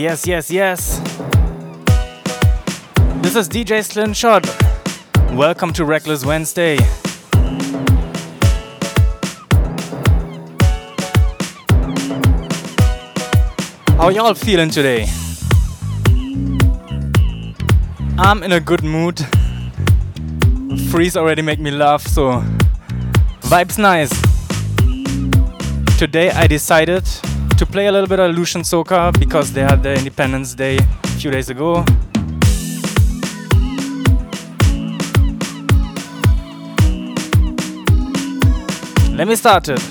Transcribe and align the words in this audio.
Yes, 0.09 0.27
yes, 0.27 0.51
yes. 0.51 0.99
This 3.21 3.37
is 3.37 3.47
DJ 3.47 3.85
Slingshot. 3.85 4.47
Welcome 5.35 5.71
to 5.75 5.85
Reckless 5.85 6.25
Wednesday. 6.25 6.79
How 13.99 14.09
y'all 14.09 14.33
feeling 14.33 14.71
today? 14.71 15.07
I'm 18.17 18.43
in 18.43 18.53
a 18.53 18.61
good 18.61 18.83
mood. 18.83 19.19
Freeze 20.91 21.19
already 21.19 21.43
make 21.43 21.59
me 21.61 21.71
laugh, 21.71 22.07
so 22.07 22.43
vibes 23.43 23.77
nice. 23.77 24.09
Today 25.99 26.31
I 26.31 26.47
decided 26.47 27.07
to 27.59 27.67
play 27.67 27.89
a 27.89 27.93
little 27.93 28.07
bit 28.07 28.21
of 28.21 28.33
Lucian 28.37 28.63
Soca 28.63 29.13
because 29.19 29.53
they 29.53 29.63
had 29.63 29.83
their 29.83 29.97
Independence 29.97 30.55
Day 30.55 30.79
a 30.79 31.09
few 31.19 31.33
days 31.33 31.51
ago. 31.51 31.85
Let 39.13 39.27
me 39.27 39.35
start 39.35 39.69
it. 39.71 39.83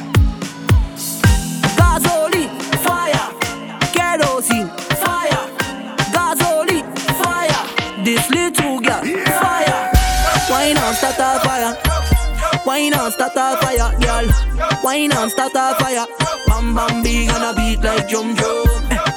This 8.05 8.29
little 8.29 8.79
girl, 8.79 9.03
fire. 9.03 9.91
Why 10.47 10.71
not 10.71 10.95
start 10.95 11.19
a 11.19 11.39
fire? 11.45 11.73
Why 12.63 12.87
not 12.87 13.11
start 13.11 13.33
a 13.35 13.57
fire, 13.57 13.99
girl? 13.99 14.31
Why 14.81 15.07
not 15.07 15.31
start 15.31 15.51
a 15.55 15.75
fire? 15.75 16.46
Bam 16.57 16.73
bam 16.73 17.03
big 17.03 17.29
and 17.29 17.43
a 17.43 17.53
beat 17.53 17.83
like 17.83 18.09
drum 18.09 18.33
drum. 18.33 18.65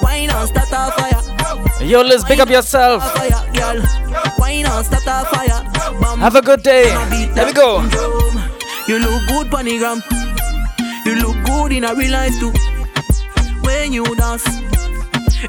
Why 0.00 0.26
not 0.26 0.48
start 0.48 0.68
a 0.72 0.92
fire? 0.92 1.82
Yo, 1.82 2.02
let's 2.02 2.22
pick 2.22 2.38
up 2.38 2.50
yourself. 2.50 3.02
Why 4.36 4.60
not 4.60 4.84
start 4.84 5.04
a 5.06 5.24
fire? 5.34 6.16
Have 6.18 6.36
a 6.36 6.42
good 6.42 6.62
day. 6.62 6.90
and 6.90 7.00
a 7.00 7.10
beat 7.10 7.34
There 7.34 7.46
we 7.46 7.54
go. 7.54 7.80
drum 7.88 7.88
drum. 7.88 8.50
You 8.88 8.98
look 8.98 9.26
good, 9.28 9.46
panigram. 9.46 10.02
You 11.06 11.14
look 11.14 11.42
good 11.46 11.72
in 11.72 11.84
a 11.84 11.94
real 11.94 12.12
life 12.12 12.38
too. 12.38 12.52
When 13.62 13.94
you 13.94 14.04
dance, 14.16 14.46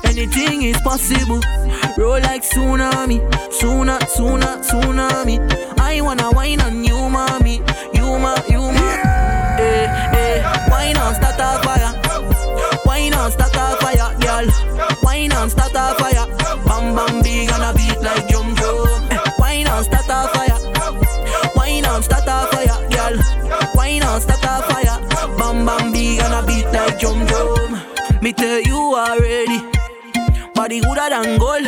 anything 0.05 0.61
is 0.61 0.77
possible. 0.83 1.41
Roll 1.97 2.21
like 2.21 2.43
tsunami, 2.43 3.19
sooner, 3.51 3.99
sooner, 4.07 4.61
tsunami. 4.63 5.37
I 5.77 5.99
wanna 5.99 6.31
wine 6.31 6.61
on 6.61 6.85
you, 6.85 7.09
mommy. 7.09 7.57
You 7.93 8.17
ma, 8.17 8.37
you 8.47 8.61
ma. 8.61 8.87
Eh, 9.59 9.87
eh. 10.15 10.69
Wine 10.71 10.95
on 10.97 11.13
start 11.15 11.35
a 11.37 11.61
fire. 11.67 11.80
Wine 13.01 13.15
on 13.15 13.31
start 13.31 13.55
a 13.55 13.77
fire, 13.81 14.15
girl. 14.19 14.45
Wine 15.01 15.31
on 15.33 15.49
start 15.49 15.71
a 15.73 15.95
fire. 15.97 16.27
Bam 16.67 16.95
bam 16.95 17.23
big 17.23 17.49
and 17.49 17.63
a 17.63 17.73
beat 17.73 17.99
like 17.99 18.27
drum 18.27 18.53
drum. 18.53 19.09
Eh, 19.09 19.17
Wine 19.39 19.67
on 19.67 19.83
start 19.83 20.05
a 20.07 20.27
fire. 20.29 21.51
Wine 21.55 21.85
on 21.85 22.03
start 22.03 22.27
a 22.27 22.45
fire, 22.51 22.89
girl. 22.91 23.17
Wine 23.73 24.03
on 24.03 24.21
start 24.21 24.43
a 24.43 24.61
fire. 24.69 24.99
Bam 25.35 25.65
bam 25.65 25.91
big 25.91 26.19
and 26.19 26.31
a 26.31 26.45
beat 26.45 26.67
like 26.71 26.99
drum 26.99 27.25
drum. 27.25 27.81
Me 28.21 28.33
tell 28.33 28.61
you 28.61 28.77
already, 28.95 29.59
body 30.53 30.79
gooder 30.79 31.09
than 31.09 31.39
gold. 31.39 31.65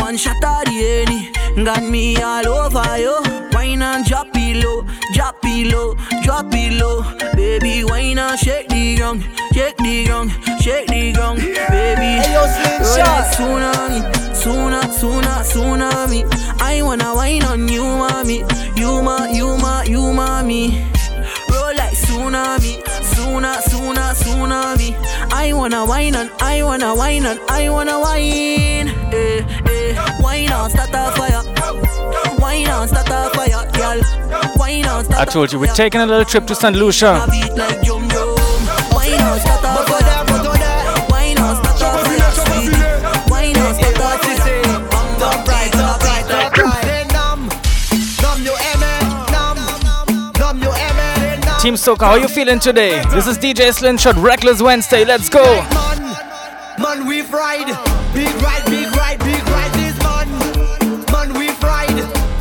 One 0.00 0.16
shot 0.16 0.42
of 0.42 0.64
the 0.64 1.04
any, 1.06 1.30
got 1.64 1.84
me 1.84 2.20
all 2.20 2.48
over 2.48 2.98
you. 2.98 3.45
Wine 3.66 3.82
and 3.82 4.04
drop 4.06 4.28
it 4.34 4.64
low, 4.64 4.86
drop 5.12 5.38
it 5.42 5.72
low, 5.72 5.96
drop 6.22 6.46
it 6.54 6.80
low. 6.80 7.02
Baby, 7.34 7.82
wine 7.82 8.16
and 8.16 8.38
shake 8.38 8.68
the 8.68 8.94
ground, 8.96 9.24
shake 9.52 9.76
the 9.78 10.06
ground, 10.06 10.30
shake 10.62 10.86
the 10.86 11.12
ground. 11.12 11.38
Baby, 11.40 12.22
Hey, 12.22 12.32
yo, 12.32 12.46
Slim 12.46 12.82
roll 12.82 12.94
Shot. 12.94 13.06
like 13.08 13.32
tsunami, 13.34 14.36
sooner, 14.36 14.82
sooner, 14.92 15.42
tsunami. 15.42 16.62
I 16.62 16.80
wanna 16.82 17.12
wine 17.12 17.42
on 17.42 17.66
you, 17.66 17.82
mommy. 17.82 18.44
You 18.76 19.02
ma, 19.02 19.24
you 19.26 19.56
ma, 19.58 19.82
you 19.82 20.12
mommy. 20.12 20.86
Roll 21.50 21.74
like 21.74 21.94
tsunami, 21.98 22.78
sooner, 23.02 23.60
sooner, 23.62 24.14
tsunami. 24.14 24.94
I 25.32 25.52
wanna 25.52 25.84
wine 25.84 26.14
and 26.14 26.30
I 26.40 26.62
wanna 26.62 26.94
wine 26.94 27.26
and 27.26 27.40
I 27.50 27.68
wanna 27.68 27.98
wine. 27.98 28.88
Eh, 29.12 29.42
eh. 29.66 30.20
Wine 30.22 30.52
on, 30.52 30.70
start 30.70 30.90
a 30.94 31.10
fire. 31.16 31.42
Wine 32.38 32.68
on, 32.68 32.86
start 32.86 33.08
a 33.08 33.30
fire, 33.34 33.35
girl. 33.76 34.00
Wine 34.56 34.86
on, 34.86 35.04
start 35.04 35.20
I 35.20 35.22
a 35.22 35.26
told 35.26 35.52
you, 35.52 35.58
we're 35.60 35.74
taking 35.74 36.00
a 36.00 36.06
little 36.06 36.24
trip 36.24 36.46
to 36.46 36.54
St. 36.54 36.74
Lucia. 36.76 37.22
A 37.22 37.30
beat 37.30 37.52
like 37.56 37.82
drum 37.82 38.08
drum. 38.08 38.34
Wine 38.92 39.20
on, 39.20 39.38
start 39.40 39.60
a 39.60 39.68
But 39.76 39.86
go 39.86 39.92
fire. 39.92 40.02
there, 40.08 40.24
but 40.26 40.42
go 40.42 40.52
there. 40.54 40.82
Wine 41.10 41.38
on, 41.38 41.56
start 41.76 41.82
a 41.82 42.04
fire. 42.04 42.30
sweet. 42.32 42.72
Wine 43.30 43.56
on, 43.58 43.74
start 43.74 43.96
a 43.96 44.08
fire. 44.18 44.62
Bam, 44.90 45.08
bam, 45.20 45.44
Right, 45.46 45.70
beat, 45.72 45.80
up, 45.80 46.02
right, 46.02 46.24
beat, 46.26 46.34
up, 46.34 46.56
right. 46.56 46.84
Say 46.84 47.04
numb, 47.12 47.42
numb 48.22 48.40
you 48.44 48.54
aimé, 48.70 48.94
numb, 49.34 49.60
numb 50.38 50.58
you 50.62 50.70
aimé, 50.70 51.44
numb. 51.44 51.60
Team 51.60 51.74
Soca, 51.74 52.06
how 52.06 52.14
you 52.16 52.28
feeling 52.28 52.58
today? 52.58 53.02
This 53.10 53.26
is 53.26 53.38
DJ 53.38 53.72
Slingshot, 53.72 54.16
Reckless 54.16 54.60
Wednesday. 54.62 55.04
Let's 55.04 55.28
go. 55.28 55.44
Man, 55.44 56.02
man, 56.78 57.06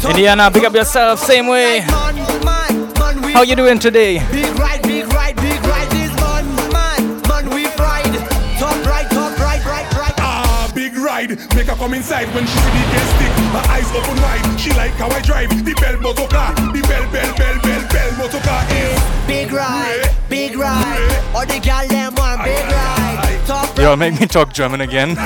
Indiana, 0.08 0.52
big 0.52 0.64
up 0.66 0.74
yourself, 0.74 1.20
same 1.20 1.48
way. 1.48 1.80
How 1.82 3.42
you 3.42 3.56
doing 3.56 3.80
today? 3.80 4.20
Big 4.32 4.46
ride, 4.60 4.82
big 4.84 5.12
ride, 5.12 5.36
big 5.38 5.60
ride 5.66 5.90
this 5.92 6.14
man. 6.22 6.46
Man, 6.72 7.22
man, 7.28 7.50
we 7.50 7.66
fried. 7.76 8.14
Top 8.60 8.78
right, 8.86 9.10
top 9.10 9.38
right, 9.40 9.64
right, 9.66 9.92
right. 9.94 10.14
Ah, 10.20 10.72
big 10.74 10.96
ride. 10.96 11.32
Make 11.56 11.68
her 11.68 11.76
come 11.76 11.94
inside 11.94 12.28
when 12.36 12.46
she 12.46 12.54
see 12.54 12.72
the 12.72 12.86
gas 12.94 13.10
stick. 13.16 13.34
Her 13.52 13.66
eyes 13.72 13.90
open 13.92 14.22
wide. 14.22 14.60
She 14.60 14.72
like 14.74 14.92
how 14.94 15.10
I 15.10 15.22
drive 15.22 15.50
the 15.66 15.74
bell 15.82 16.00
motor 16.00 16.28
car. 16.28 16.54
The 16.54 16.82
bell, 16.88 17.12
bell, 17.12 17.36
bell, 17.36 17.60
bell, 17.62 17.88
bell 17.90 18.12
motor 18.18 18.40
car 18.40 18.64
is. 18.72 19.28
Big 19.28 19.52
ride, 19.52 20.10
big 20.30 20.56
ride. 20.56 21.24
All 21.34 21.46
the 21.46 21.60
gal 21.60 21.88
them 21.88 22.16
want 22.16 22.44
big 22.44 22.64
ride. 22.66 23.42
Top 23.48 23.78
Yo, 23.78 23.96
make 23.96 24.20
me 24.20 24.28
talk 24.28 24.54
German 24.54 24.82
again. 24.82 25.18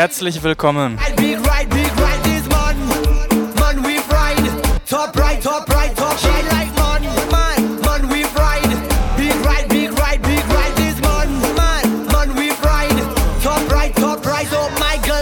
Herzlich 0.00 0.42
willkommen. 0.42 0.96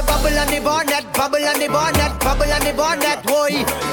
Bubble 0.06 0.38
on 0.38 0.46
the 0.48 0.60
bonnet, 0.60 1.12
bubble 1.12 1.44
on 1.44 1.58
the 1.58 1.68
bonnet, 1.68 2.20
bubble 2.20 2.52
on 2.52 2.60
the 2.60 2.72
bonnet, 2.72 3.22
boy. 3.24 3.87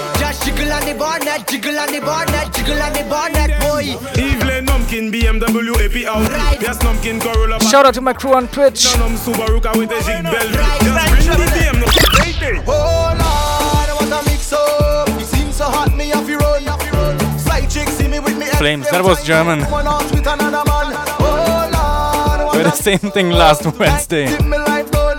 Just 0.86 0.88
on 0.88 0.94
the 0.94 1.00
bonnet, 1.00 1.48
jiggle 1.48 1.80
on 1.80 1.92
the 1.92 2.00
bonnet, 2.00 2.54
jiggle 2.54 2.82
on 2.82 2.94
the 2.94 3.04
bonnet, 3.10 3.60
boy. 3.62 3.98
Evelyn 4.22 4.66
Numpkin, 4.66 5.12
BMW, 5.12 5.74
AP 5.84 6.06
out. 6.08 6.30
Right. 6.30 6.62
Yes, 6.62 6.78
Numpkin, 6.80 7.20
Corolla. 7.20 7.60
Shout 7.62 7.86
out 7.88 7.94
to 7.96 8.02
my 8.02 8.14
crew 8.14 8.34
on 8.36 8.48
Twitch. 8.50 8.86
Num 9.00 9.14
Subaru 9.16 9.62
car 9.64 9.76
with 9.78 9.90
a 9.92 9.96
jig 10.04 10.24
bell. 10.24 10.34
Right, 10.34 10.82
Just 10.82 11.10
bring 11.10 11.26
the 11.26 11.46
right. 11.46 11.54
DM. 11.56 11.80
no- 11.80 12.64
Oh 12.68 13.16
Lord, 13.18 14.12
what 14.12 14.24
a 14.26 14.30
mix 14.30 14.54
up. 14.54 15.10
You 15.10 15.26
seem 15.26 15.52
so 15.52 15.66
hot, 15.66 15.96
me 15.96 16.14
off 16.14 16.30
you 16.30 16.38
run. 16.38 17.40
Side 17.40 17.70
chick 17.70 17.88
see 17.90 18.08
me 18.08 18.20
with 18.20 18.38
me. 18.38 18.46
Flames, 18.46 18.88
that 18.92 19.04
was 19.04 19.24
German. 19.24 19.60
to 19.62 19.66
One 19.66 19.88
out 19.88 20.04
with 20.12 20.28
another 20.28 20.64
man. 20.70 20.94
Oh 21.20 22.44
Lord, 22.46 22.56
We're 22.56 22.64
the 22.64 22.72
same 22.72 23.00
thing 23.00 23.32
last 23.32 23.66
Wednesday. 23.80 24.28
Tip 24.28 24.46
me 24.46 24.58
like 24.60 24.92
blood. 24.92 25.18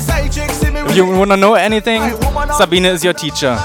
Side 0.00 0.30
chick 0.32 0.50
see 0.50 0.70
me 0.70 0.80
If 0.80 0.94
you 0.96 1.06
wanna 1.06 1.36
know 1.36 1.54
anything, 1.54 2.00
Sabine 2.56 2.84
is 2.86 3.02
your 3.02 3.12
teacher. 3.14 3.58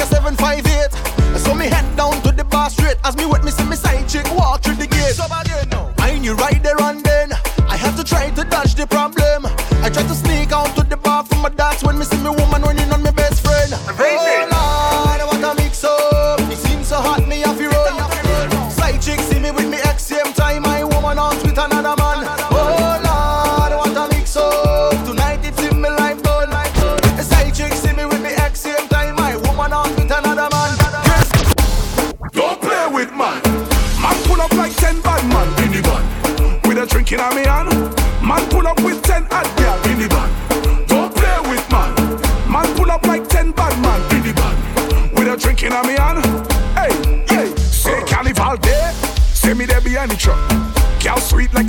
Empire 0.00 0.06
758. 0.06 1.38
So 1.38 1.54
me 1.54 1.66
head 1.66 1.96
down 1.96 2.20
to 2.22 2.32
the 2.32 2.44
bar 2.44 2.70
straight 2.70 2.96
as 3.04 3.16
me 3.16 3.26
wet 3.26 3.44
me 3.44 3.50
see 3.50 3.64
me 3.64 3.76
side 3.76 4.08
chick 4.08 4.26
walk 4.34 4.63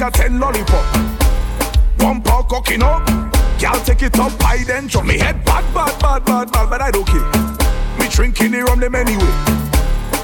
a 0.06 0.12
ten 0.12 0.40
lollipop. 0.40 0.86
One 2.00 2.22
paw 2.22 2.44
cooking 2.44 2.84
up. 2.84 3.06
Girl 3.60 3.80
take 3.84 4.04
it 4.04 4.20
up 4.20 4.32
high 4.42 4.64
then 4.64 4.88
drop 4.88 5.06
me 5.06 5.18
head 5.18 5.44
bad, 5.46 5.64
bad, 5.74 6.00
bad, 6.00 6.26
bad, 6.26 6.52
bad, 6.52 6.70
but 6.70 6.82
I 6.82 6.92
don't 6.92 7.08
care. 7.08 7.26
Me 7.98 8.08
drinking 8.10 8.52
the 8.52 8.64
rum 8.64 8.80
them 8.80 8.94
anyway. 8.94 9.34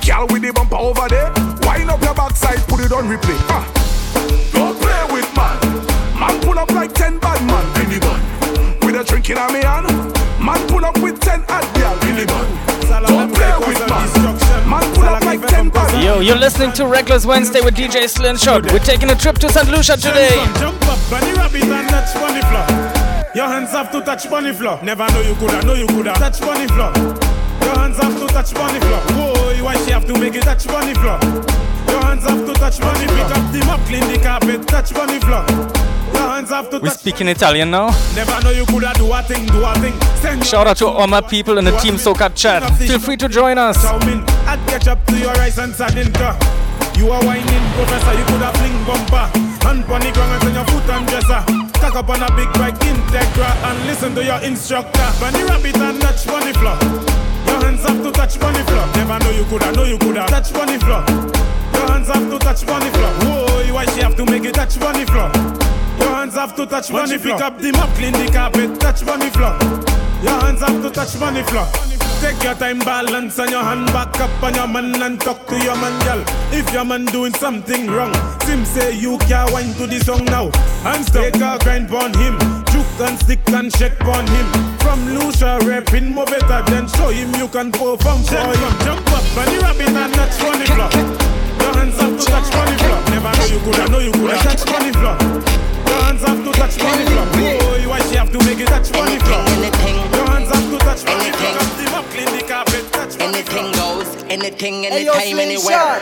Girl 0.06 0.28
with 0.28 0.44
the 0.44 0.52
bumper 0.54 0.76
over 0.76 1.08
there. 1.10 1.32
Wind 1.66 1.90
up 1.90 2.02
your 2.02 2.14
backside, 2.14 2.60
put 2.68 2.82
it 2.82 2.92
on 2.92 3.06
replay. 3.06 3.40
Don't 4.54 4.78
play 4.80 5.04
with 5.14 5.36
man. 5.36 5.58
Man 6.20 6.42
pull 6.42 6.60
up 6.60 6.70
like 6.72 6.94
ten 6.94 7.18
bad 7.18 7.42
man 7.48 7.66
the 7.74 8.00
band. 8.00 8.86
With 8.86 8.96
a 8.96 9.04
drink 9.04 9.30
in 9.30 9.38
me 9.54 9.62
hand. 9.62 10.21
Man 10.42 10.68
pull 10.68 10.84
up 10.84 10.98
with 11.02 11.20
ten 11.20 11.44
hot 11.48 11.66
girl 11.78 11.94
in 12.10 12.16
the. 12.18 12.26
Don't 12.26 13.34
play 13.34 13.54
with 13.62 13.80
man. 13.88 14.70
Man 14.70 14.96
pull 14.96 15.06
up 15.06 15.24
like 15.24 15.46
ten 15.48 15.70
bad. 15.70 16.04
Yo, 16.04 16.20
you're 16.20 16.36
listening 16.36 16.72
to 16.74 16.88
Reckless 16.88 17.28
Wednesday 17.28 17.62
with 17.62 17.76
DJ 17.76 18.10
Slingshot. 18.10 18.72
We're 18.72 18.80
taking 18.80 19.12
a 19.12 19.16
trip 19.16 19.38
to 19.40 19.50
St. 19.50 19.70
Lucia 19.70 19.98
today. 19.98 20.34
Jump 20.58 20.82
up, 20.90 20.98
bunny 21.12 21.34
rabbit 21.34 21.64
and 21.64 21.90
touch 21.90 22.14
bunny 22.16 22.42
floor. 22.42 22.66
Your 23.36 23.48
hands 23.48 23.70
have 23.70 23.92
to 23.92 24.02
touch 24.02 24.30
bunny 24.30 24.52
floor. 24.52 24.80
Never 24.82 25.08
know 25.12 25.22
you 25.22 25.36
coulda, 25.36 25.62
know 25.64 25.76
you 25.76 25.86
coulda 25.88 26.14
touch 26.14 26.42
bunny 26.42 26.68
floor. 26.68 26.92
Your 27.62 27.78
hands 27.78 27.98
have 27.98 28.20
to 28.20 28.28
touch 28.28 28.54
bunny 28.56 28.80
floor. 28.80 29.00
Whoa, 29.14 29.64
why 29.64 29.76
she 29.86 29.92
have 29.92 30.06
to 30.06 30.18
make 30.18 30.34
it 30.34 30.42
touch 30.42 30.66
bunny 30.66 30.96
floor? 30.96 31.20
Your 31.88 32.02
hands 32.02 32.24
have 32.24 32.46
to 32.48 32.54
touch 32.54 32.80
bunny 32.80 33.06
floor. 33.06 33.28
Pick 33.28 33.38
up 33.38 33.52
the 33.54 33.66
mop, 33.66 33.80
clean 33.86 34.08
the 34.12 34.18
carpet, 34.18 34.68
touch 34.68 34.92
bunny 34.92 35.20
floor. 35.20 35.46
Have 36.22 36.82
We 36.82 36.90
speak 36.90 37.22
in 37.22 37.28
Italian 37.28 37.72
now. 37.72 37.90
Never 38.16 38.40
know 38.44 38.52
you 38.52 38.66
coulda 38.66 38.94
do 38.96 39.12
a 39.12 39.22
thing, 39.24 39.46
do 39.48 39.66
thing. 40.22 40.42
Shout 40.42 40.68
out 40.68 40.78
to 40.78 40.88
all 40.88 41.08
my 41.08 41.22
people 41.22 41.58
in 41.58 41.66
the 41.66 41.72
Team 41.80 41.96
Soca 41.96 42.34
chat. 42.36 42.62
Feel 42.78 43.00
free 43.00 43.18
to 43.18 43.28
join 43.28 43.58
us. 43.58 43.78
I'd 43.84 44.60
catch 44.68 44.88
up 44.88 45.04
to 45.08 45.18
your 45.18 45.34
rice 45.34 45.58
and 45.58 45.74
sardine 45.74 46.12
car. 46.14 46.38
You 46.96 47.10
are 47.10 47.24
whining, 47.26 47.66
professor, 47.74 48.14
you 48.18 48.26
coulda 48.26 48.52
fling 48.54 48.78
bumper. 48.86 49.26
Hand 49.66 49.86
on 49.86 50.02
the 50.02 50.12
ground 50.12 50.34
and 50.34 50.44
send 50.44 50.56
your 50.56 50.66
foot 50.66 50.90
and 50.90 51.08
dresser. 51.08 51.42
Cock 51.80 51.96
up 51.96 52.10
on 52.10 52.22
a 52.22 52.30
big 52.36 52.52
bike, 52.54 52.78
Integra, 52.86 53.50
and 53.66 53.88
listen 53.88 54.14
to 54.14 54.24
your 54.24 54.40
instructor. 54.42 55.08
Bunny 55.20 55.44
rabbit 55.44 55.78
and 55.78 56.02
touch 56.02 56.28
bunny 56.28 56.54
floor. 56.54 56.78
Your 57.48 57.64
hands 57.66 57.82
have 57.82 58.04
to 58.04 58.12
touch 58.12 58.40
bunny 58.40 58.64
floor. 58.64 58.86
Never 58.96 59.18
know 59.20 59.32
you 59.32 59.46
coulda, 59.46 59.72
know 59.72 59.86
you 59.86 59.98
coulda 59.98 60.26
touch 60.28 60.54
bunny 60.54 60.78
floor. 60.78 61.04
Your 61.74 61.88
hands 61.90 62.08
have 62.08 62.30
to 62.30 62.38
touch 62.40 62.66
bunny 62.66 62.90
floor. 62.92 63.12
Whoa, 63.26 63.74
why 63.74 63.86
she 63.86 64.02
have 64.02 64.16
to 64.18 64.26
make 64.26 64.44
it 64.44 64.54
touch 64.54 64.80
bunny 64.80 65.06
floor? 65.06 65.61
Your 66.12 66.20
hands 66.20 66.36
have 66.36 66.58
to 66.58 66.66
touch 66.66 66.92
money. 66.92 67.18
Pick 67.18 67.40
up 67.40 67.58
the 67.58 67.72
mop, 67.72 67.88
clean 67.96 68.12
the 68.12 68.30
carpet, 68.30 68.78
touch 68.82 69.02
money 69.06 69.30
floor. 69.30 69.56
Your 70.22 70.36
hands 70.44 70.60
have 70.60 70.82
to 70.84 70.90
touch 70.92 71.18
money 71.18 71.42
floor. 71.44 71.66
Take 72.20 72.44
your 72.44 72.54
time, 72.54 72.80
balance 72.80 73.40
on 73.40 73.50
your 73.50 73.64
hand 73.64 73.88
back 73.96 74.20
up 74.20 74.44
on 74.44 74.54
your 74.54 74.68
man 74.68 75.02
and 75.02 75.22
talk 75.22 75.48
to 75.48 75.56
your 75.64 75.78
man, 75.78 75.96
girl. 76.04 76.22
If 76.52 76.68
your 76.74 76.84
man 76.84 77.06
doing 77.06 77.34
something 77.36 77.88
wrong, 77.88 78.12
Sim 78.44 78.66
say 78.66 78.92
you 78.92 79.20
can't 79.20 79.54
wine 79.54 79.74
to 79.80 79.88
the 79.88 80.02
song 80.04 80.26
now. 80.26 80.52
And 80.84 81.08
take 81.08 81.40
a 81.40 81.58
grind 81.64 81.90
on 81.96 82.12
him, 82.20 82.36
juke 82.68 83.00
and 83.08 83.18
stick 83.18 83.48
and 83.48 83.72
shake 83.72 84.04
on 84.04 84.28
him. 84.28 84.48
From 84.84 85.00
Lucia 85.16 85.64
rapping 85.64 86.12
more 86.12 86.26
better 86.26 86.60
than 86.70 86.90
show 86.90 87.08
him 87.08 87.34
you 87.40 87.48
can 87.48 87.72
perform 87.72 88.20
for 88.28 88.52
him. 88.52 88.74
Jump 88.84 89.08
up, 89.16 89.24
bunny 89.32 89.58
rabbit 89.64 89.96
and 89.96 90.14
touch 90.14 90.36
funny 90.44 90.68
floor. 90.76 90.92
Your 90.92 91.72
hands 91.72 91.96
have 92.02 92.20
to 92.20 92.26
touch 92.26 92.52
funny 92.52 92.76
floor. 92.84 93.00
Never 93.16 93.32
know 93.32 93.48
you 93.48 93.60
coulda, 93.64 93.88
know 93.88 94.00
you 94.00 94.12
coulda 94.12 94.36
touch 94.44 94.68
funny 94.68 94.92
floor. 94.92 95.61
Hands 96.12 96.28
have 96.28 96.44
to 96.44 96.52
touch 96.52 96.78
money 96.84 97.06
floor. 97.06 97.26
Boy, 97.32 97.88
why 97.88 98.02
she 98.02 98.16
have 98.18 98.30
to 98.34 98.40
make 98.44 98.60
it 98.60 98.68
touch 98.68 98.92
money 98.92 99.18
floor? 99.20 99.48
Your 99.48 100.28
hands 100.28 100.50
have 100.52 100.70
to 100.70 100.78
touch 100.80 101.04
funny 101.08 101.32
floor. 101.32 101.56
Up 101.56 101.72
the 101.78 101.86
mop, 101.90 102.06
clean 102.12 102.38
the 102.38 102.44
funny 102.46 102.71
Anything 103.32 103.72
goes, 103.72 104.24
anything, 104.24 104.86
anytime, 104.86 105.40
anywhere. 105.40 106.02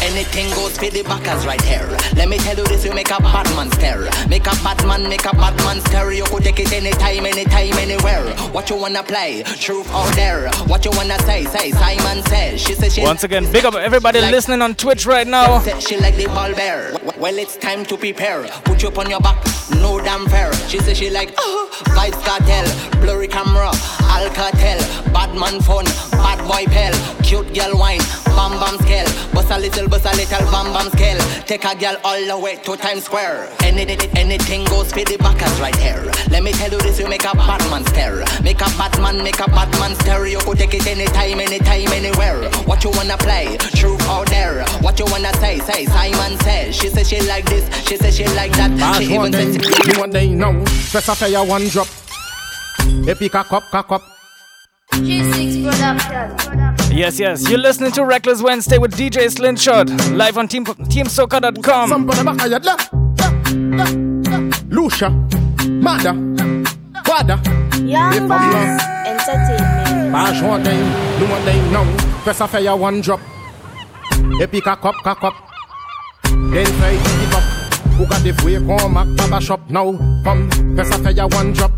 Anything 0.00 0.48
goes 0.54 0.78
for 0.78 0.90
the 0.90 1.02
backers 1.02 1.44
right 1.44 1.60
here. 1.62 1.88
Let 2.14 2.28
me 2.28 2.38
tell 2.38 2.56
you 2.56 2.64
this, 2.66 2.84
you 2.84 2.94
make 2.94 3.10
a 3.10 3.20
bad 3.20 3.46
man 3.56 3.68
stare. 3.72 4.08
Make 4.28 4.46
a 4.46 4.54
bad 4.62 4.86
man, 4.86 5.08
make 5.08 5.24
a 5.24 5.32
bad 5.32 5.56
man 5.64 5.80
stare. 5.80 6.12
You 6.12 6.22
could 6.24 6.44
take 6.44 6.60
it 6.60 6.72
anytime, 6.72 7.26
anytime, 7.26 7.72
anywhere. 7.74 8.22
What 8.52 8.70
you 8.70 8.76
wanna 8.76 9.02
play? 9.02 9.42
Truth 9.42 9.92
or 9.92 10.08
dare? 10.12 10.50
What 10.68 10.84
you 10.84 10.92
wanna 10.92 11.18
say? 11.22 11.46
Say 11.46 11.72
Simon 11.72 12.22
says. 12.26 12.60
She 12.60 12.74
says 12.74 12.94
she 12.94 13.02
Once 13.02 13.24
again, 13.24 13.50
big 13.50 13.64
up 13.64 13.74
everybody 13.74 14.20
listening 14.20 14.62
on 14.62 14.76
Twitch 14.76 15.04
right 15.04 15.26
now. 15.26 15.60
She 15.80 15.96
like 15.98 16.14
the 16.14 16.26
ball 16.26 16.54
bear. 16.54 16.96
Well, 17.18 17.38
it's 17.38 17.56
time 17.56 17.84
to 17.86 17.96
prepare. 17.96 18.44
Put 18.64 18.82
you 18.82 18.88
up 18.88 18.98
on 18.98 19.10
your 19.10 19.20
back, 19.20 19.44
no 19.80 20.00
damn 20.00 20.26
fair. 20.28 20.52
She 20.68 20.78
says 20.78 20.96
she 20.98 21.10
like 21.10 21.34
oh, 21.38 21.68
vibes 21.86 22.22
cartel, 22.24 23.00
blurry 23.00 23.26
camera, 23.26 23.70
Alcatel, 24.12 24.78
bad 25.12 25.32
man 25.34 25.60
fun, 25.62 25.84
bad 26.12 26.38
boy 26.46 26.64
pal, 26.70 26.92
cute 27.22 27.48
girl 27.54 27.78
wine, 27.78 28.00
bam 28.36 28.52
bam 28.60 28.76
scale, 28.84 29.08
bust 29.32 29.50
a 29.50 29.58
little, 29.58 29.88
bust 29.88 30.04
a 30.04 30.12
little 30.16 30.44
bam 30.52 30.72
bam 30.72 30.90
scale. 30.92 31.18
Take 31.46 31.64
a 31.64 31.74
girl 31.74 31.96
all 32.04 32.20
the 32.26 32.38
way 32.38 32.56
to 32.56 32.76
Times 32.76 33.04
Square. 33.04 33.48
Any, 33.64 33.82
anything 34.16 34.64
goes 34.64 34.92
for 34.92 35.04
the 35.04 35.16
backers 35.16 35.58
right 35.60 35.74
here. 35.76 36.04
Let 36.30 36.42
me 36.42 36.52
tell 36.52 36.70
you 36.70 36.80
this, 36.80 37.00
you 37.00 37.08
make 37.08 37.24
a 37.24 37.34
bad 37.34 37.60
man 37.70 37.84
stare. 37.86 38.24
Make 38.42 38.60
a 38.60 38.68
bad 38.76 39.00
man, 39.00 39.24
make 39.24 39.40
a 39.40 39.48
bad 39.48 39.70
man 39.80 39.94
stare. 39.96 40.26
You 40.26 40.38
could 40.40 40.58
take 40.58 40.74
it 40.74 40.86
anytime, 40.86 41.40
anytime, 41.40 41.88
anywhere. 41.92 42.50
What 42.68 42.84
you 42.84 42.90
wanna 42.90 43.16
play? 43.16 43.56
Truth 43.74 44.06
or 44.10 44.24
dare? 44.26 44.64
What 44.80 44.98
you 44.98 45.06
wanna 45.06 45.32
say? 45.38 45.58
Say 45.60 45.86
Simon 45.86 46.38
says. 46.40 46.76
She 46.76 46.88
says 46.90 47.08
she 47.08 47.20
like 47.22 47.46
this, 47.46 47.64
she 47.88 47.96
says 47.96 48.14
she 48.14 48.26
like 48.36 48.52
that. 48.52 48.70
March 48.70 48.98
She 48.98 49.14
even 49.14 49.32
says 49.32 49.56
you 49.56 49.98
one 49.98 50.10
day 50.10 50.28
now. 50.34 50.52
Press 50.90 51.08
a 51.08 51.14
fire 51.14 51.44
one 51.44 51.66
drop. 51.68 51.88
Epic 53.08 53.34
a 53.34 53.42
cup, 53.44 53.64
cock 53.70 53.90
up. 53.90 54.02
Yes, 56.92 57.18
yes, 57.18 57.48
you're 57.48 57.58
listening 57.58 57.90
to 57.92 58.04
Reckless 58.04 58.42
Wednesday 58.42 58.78
with 58.78 58.94
DJ 58.94 59.30
Slingshot, 59.30 59.88
live 60.12 60.38
on 60.38 60.46
team, 60.46 60.64
TeamSoca.com. 60.64 62.06
Lucia, 64.68 65.10
Mada, 65.68 66.12
Wada. 67.06 67.40
Young 67.82 68.12
I'm 68.12 68.28
Bass 68.28 68.54
lost. 68.54 69.28
Entertainment. 69.28 70.12
March 70.12 70.42
one 70.42 70.62
day, 70.62 70.76
you 71.18 71.26
one 71.26 71.44
day 71.44 71.58
now. 71.72 71.84
Press 72.22 72.40
a 72.40 72.46
fire 72.46 72.76
one 72.76 73.00
drop. 73.00 73.20
Epic 74.40 74.66
a 74.66 74.76
cup, 74.76 74.94
cock 75.02 75.24
up. 75.24 75.34
Then 76.24 76.66
try 76.66 76.96
to 76.96 77.02
keep 77.02 77.34
up. 77.34 77.42
Who 77.94 78.06
got 78.06 78.22
the 78.22 78.32
free 78.34 78.56
come 78.56 78.94
back 78.94 79.08
baba 79.16 79.40
shop 79.40 79.68
now? 79.68 79.92
Come, 80.22 80.48
press 80.76 80.94
a 80.94 80.98
fire 80.98 81.26
one 81.28 81.52
drop. 81.52 81.72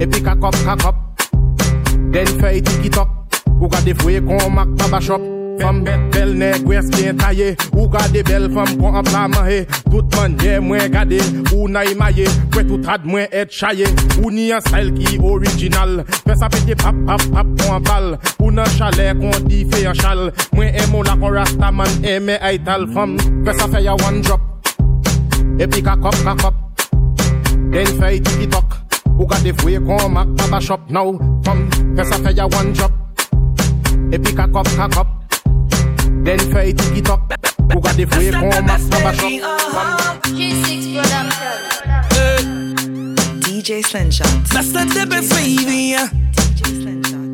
Epic 0.00 0.26
a 0.26 0.34
cup, 0.34 0.54
cock 0.64 0.84
up. 0.86 0.94
Then 2.10 2.26
try 2.38 2.58
to 2.58 2.82
keep 2.82 2.96
up. 2.96 3.08
Who 3.58 3.68
got 3.68 3.84
the 3.84 3.92
free 3.92 4.18
come 4.18 4.54
back 4.56 4.68
baba 4.78 4.98
shop? 4.98 5.20
Femme 5.60 5.84
belle 5.84 6.32
nèg 6.40 6.64
wè 6.64 6.80
bien 6.94 7.18
taillé 7.20 7.50
Ou 7.76 7.84
gade 7.92 8.22
belle 8.24 8.48
femme 8.48 8.78
kon 8.80 8.94
an 8.96 9.04
pla 9.04 9.26
manye 9.28 9.66
Tout 9.90 10.16
manye 10.16 10.54
mwen 10.64 10.88
gade. 10.88 11.18
Ou 11.52 11.68
na 11.68 11.84
imaye 11.84 12.24
Pwè 12.48 12.64
tout 12.64 12.88
ad 12.88 13.04
mwen 13.04 13.28
et 13.28 13.52
chaye. 13.52 13.84
Ou 14.22 14.30
ni 14.32 14.48
an 14.56 14.64
style 14.64 14.94
ki 14.96 15.18
original? 15.20 16.00
Fè 16.24 16.38
sa 16.40 16.48
pete 16.48 16.78
pap 16.80 16.96
pap 17.04 17.28
pap 17.34 17.54
kon 17.60 17.76
an 17.76 17.84
bal 17.84 18.10
Ou 18.38 18.48
nan 18.56 18.72
chalet 18.78 19.12
kon 19.20 19.48
di 19.52 19.66
fe 19.68 19.84
an 19.90 20.00
chal? 20.00 20.30
Mwen 20.56 20.80
emo 20.80 21.04
la 21.04 21.18
kon 21.20 21.36
rasta 21.36 21.68
man 21.70 22.08
eme 22.08 22.40
ay 22.40 22.64
tal 22.64 22.88
fam. 22.94 23.18
Fè 23.44 23.60
sa 23.60 23.68
fè 23.68 23.84
ya 23.84 24.00
one 24.08 24.24
drop. 24.24 24.40
Epi 25.60 25.84
kakop 25.84 26.16
kakop 26.24 26.56
Den 27.68 27.98
fè 28.00 28.16
tiki 28.16 28.48
tok 28.48 28.80
Ou 29.20 29.26
gade 29.28 29.52
fwe 29.60 29.76
kon 29.84 30.12
mak 30.16 30.28
baba 30.38 30.60
shop 30.64 30.80
now 30.88 31.12
Fam 31.44 31.66
fè 31.96 32.04
sa 32.08 32.16
fè 32.24 32.32
ya 32.38 32.48
one 32.48 32.72
drop 32.72 32.92
Epi 34.16 34.32
kakop 34.32 34.68
kakop 34.78 35.08
Den 36.24 36.40
fè 36.52 36.70
tiki 36.72 37.02
tok 37.04 37.20
Ou 37.74 37.80
gade 37.84 38.08
fwe 38.14 38.30
kon 38.38 38.64
mak 38.64 38.80
baba 38.94 39.12
shop 39.20 39.32
G6 40.30 40.80
Production. 40.94 41.50
DJ 43.40 43.84
Slingshot. 43.84 44.26
Best 44.52 44.74
of 44.74 44.94
the 44.94 45.06
best, 45.06 45.30
baby. 45.30 45.94
uh. 45.94 46.08
DJ 46.34 46.60
Slingshot. 46.80 47.30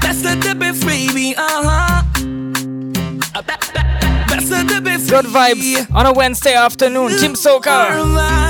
Best 0.00 0.24
of 0.26 0.42
the 0.42 0.54
best, 0.54 0.86
baby. 0.86 1.34
Uh 1.36 1.62
huh. 1.64 2.02
Best 4.28 4.52
of 4.52 4.68
the 4.68 4.80
best. 4.82 5.10
Good 5.10 5.26
vibes 5.26 5.90
on 5.94 6.06
a 6.06 6.12
Wednesday 6.12 6.54
afternoon, 6.54 7.18
Team 7.18 7.32
Soca. 7.34 8.43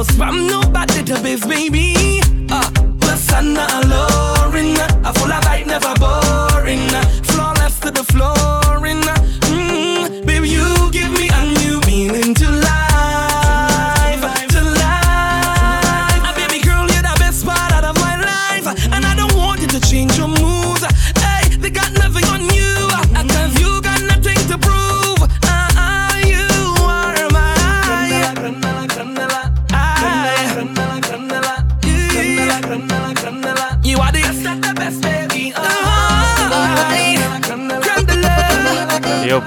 No 0.00 0.04
spam, 0.04 0.46
no 0.48 0.60
bad 0.72 0.88
database, 0.88 1.46
baby. 1.46 1.99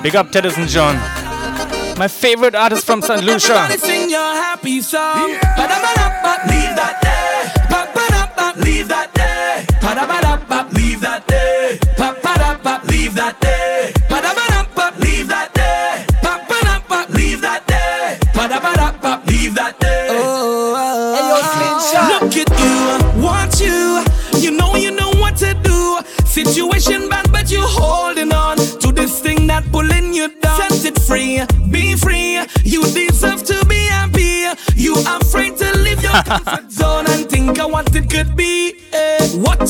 Big 0.03 0.15
up 0.15 0.27
Teddyson 0.31 0.67
John. 0.67 0.95
My 1.98 2.07
favorite 2.07 2.55
artist 2.55 2.86
from 2.86 3.01
St. 3.01 3.24
Lucia. 3.24 3.69
Sing 3.77 4.10
your 4.10 4.19
happy 4.19 4.81
song. 4.81 5.31
Ba-da-ba-da-ba, 5.57 6.33
Leave 6.51 6.75
that 6.75 7.00
day. 7.01 8.63
Leave 8.65 8.88
that 8.89 9.13
day. 9.13 9.65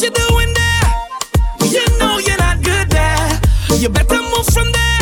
You 0.03 0.11
doing 0.11 0.53
there? 0.53 0.83
You 1.71 1.85
know 1.97 2.17
you're 2.19 2.37
not 2.37 2.61
good 2.61 2.89
there. 2.89 3.39
You 3.79 3.87
better 3.87 4.21
move 4.21 4.45
from 4.51 4.69
there 4.71 4.99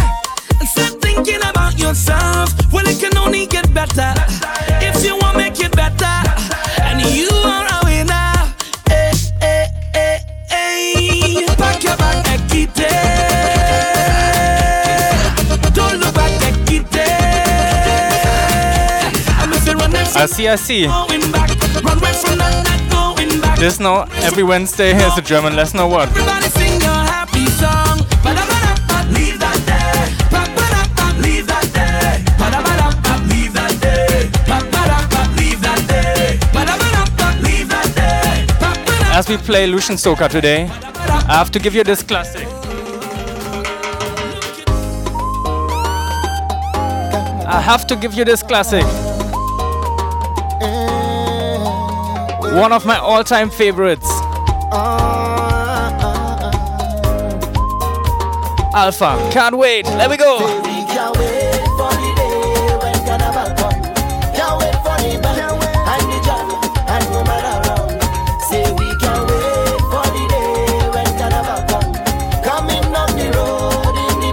and 0.59 0.69
start 0.69 1.01
thinking 1.01 1.41
about 1.49 1.79
yourself. 1.79 2.53
Well, 2.71 2.87
it 2.87 2.99
can 2.99 3.17
only 3.17 3.47
get 3.47 3.73
better 3.73 4.13
if 4.79 5.03
you 5.03 5.17
want 5.17 5.37
make 5.37 5.59
it 5.59 5.75
better. 5.75 6.05
And 6.83 7.01
you 7.01 7.29
are 7.31 7.65
a 7.65 7.79
winner. 7.83 8.53
Eh, 8.91 9.11
eh, 9.41 9.67
eh, 9.95 10.19
eh. 10.51 11.55
Pack 11.57 11.83
your 11.83 11.97
bag, 11.97 12.23
it 12.53 12.79
eh. 12.79 12.91
Don't 15.73 15.97
look 15.99 16.13
back, 16.13 16.39
take 16.41 16.71
it 16.79 16.95
eh. 16.95 17.09
I'm 19.41 19.51
if 19.53 19.65
you 19.65 19.73
run 19.73 19.95
I 19.95 20.27
see, 20.27 20.47
I 20.47 20.55
see. 20.57 20.87
Going 23.61 23.77
back. 23.77 23.77
This 23.77 23.79
now, 23.79 24.25
every 24.25 24.43
Wednesday 24.43 24.93
here's 24.93 25.17
a 25.17 25.21
German 25.21 25.55
lesson 25.55 25.79
or 25.79 25.89
what? 25.89 26.09
Everybody 26.09 26.47
sing 26.49 26.81
your 26.81 26.89
happy 26.89 27.45
song. 27.47 27.99
Ba-da-ba-da-ba, 28.23 29.13
Leave 29.13 29.39
that 29.39 29.59
day. 29.65 30.15
Ba-ba-da-ba, 30.31 31.21
Leave 31.21 31.47
that 31.47 31.67
day. 31.73 32.23
Ba-da-ba-da-ba, 32.37 33.13
Leave 33.27 33.53
that 33.53 33.81
day. 33.81 34.29
Ba-ba-da-ba, 34.47 35.21
Leave 35.37 35.61
that 35.61 35.87
day. 35.87 36.39
Ba-da-ba-da-ba, 36.53 37.41
Leave 37.43 37.69
that 37.69 37.95
day. 37.95 38.45
Ba-ba-da- 38.59 39.17
As 39.17 39.29
we 39.29 39.37
play 39.37 39.67
Lucian 39.67 39.95
Soca 39.97 40.27
today, 40.29 40.69
I 41.27 41.35
have 41.37 41.51
to 41.51 41.59
give 41.59 41.75
you 41.75 41.83
this 41.83 42.01
classic. 42.03 42.47
I 47.47 47.59
have 47.59 47.85
to 47.87 47.95
give 47.97 48.13
you 48.13 48.23
this 48.25 48.41
classic. 48.43 48.85
One 52.53 52.73
of 52.73 52.85
my 52.85 52.97
all 52.97 53.23
time 53.23 53.49
favorites. 53.49 54.09
Alpha, 58.73 59.29
can't 59.31 59.57
wait. 59.57 59.85
Let 59.85 60.09
me 60.09 60.17
go. 60.17 60.37
We 60.61 60.85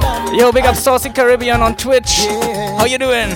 band. 0.01 0.37
Yo, 0.37 0.53
big 0.53 0.65
up 0.65 0.75
Saucy 0.75 1.11
Caribbean 1.11 1.63
on 1.63 1.77
Twitch. 1.77 2.27
How 2.77 2.85
you 2.85 2.99
doing? 2.99 3.29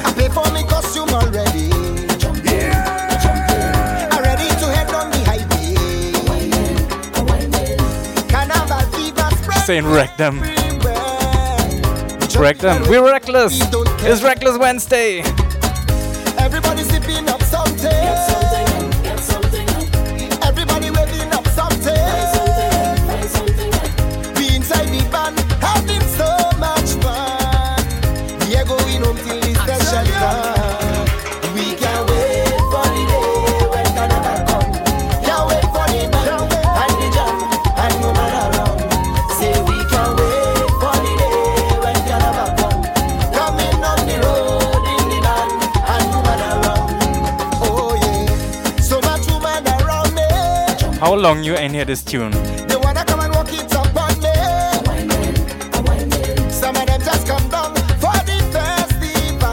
Saying 9.65 9.87
wreck 9.87 10.17
them. 10.17 10.41
Wreck 12.37 12.59
them. 12.59 12.83
We're 12.89 13.05
reckless. 13.05 13.61
It's 14.05 14.23
Reckless 14.23 14.59
Wednesday. 14.59 15.23
How 51.03 51.15
long 51.17 51.43
you 51.43 51.57
ain't 51.57 51.75
hear 51.75 51.85
this 51.85 52.05
tune? 52.05 52.31
They 52.31 52.77
wanna 52.77 53.05
come 53.05 53.19
and 53.19 53.35
walk 53.35 53.53
it 53.53 53.75
up 53.75 53.97
on 53.97 54.15
me. 54.23 54.31
Some 56.49 56.77
of 56.77 56.87
them 56.87 57.01
just 57.01 57.27
come 57.27 57.49
down 57.49 57.75
for 57.99 58.15
the 58.23 58.39
festival. 58.55 59.51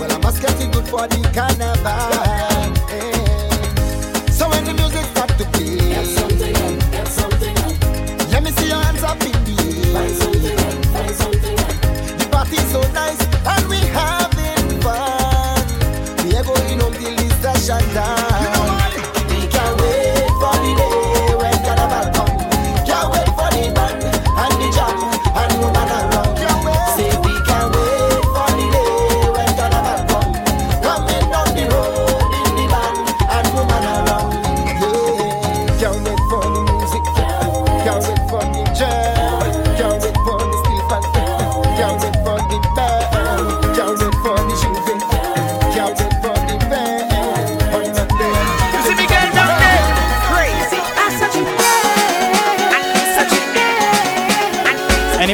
Well, 0.00 0.10
I 0.10 0.18
must 0.22 0.40
get 0.40 0.58
it 0.58 0.72
good 0.72 0.86
for 0.88 1.06
the 1.06 1.20
carnival. 1.34 2.12
eh. 2.88 4.30
So 4.30 4.48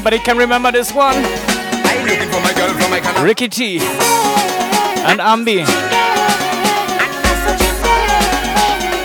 Anybody 0.08 0.24
can 0.24 0.38
remember 0.38 0.72
this 0.72 0.90
one? 0.94 1.16
I'm 1.16 2.06
looking 2.06 2.30
for 2.30 2.40
my 2.40 2.54
girl 2.54 2.72
from 2.72 2.90
my 2.90 2.98
canal. 2.98 3.22
Ricky 3.22 3.46
T 3.46 3.78
and 3.78 5.20
Ambi. 5.20 5.66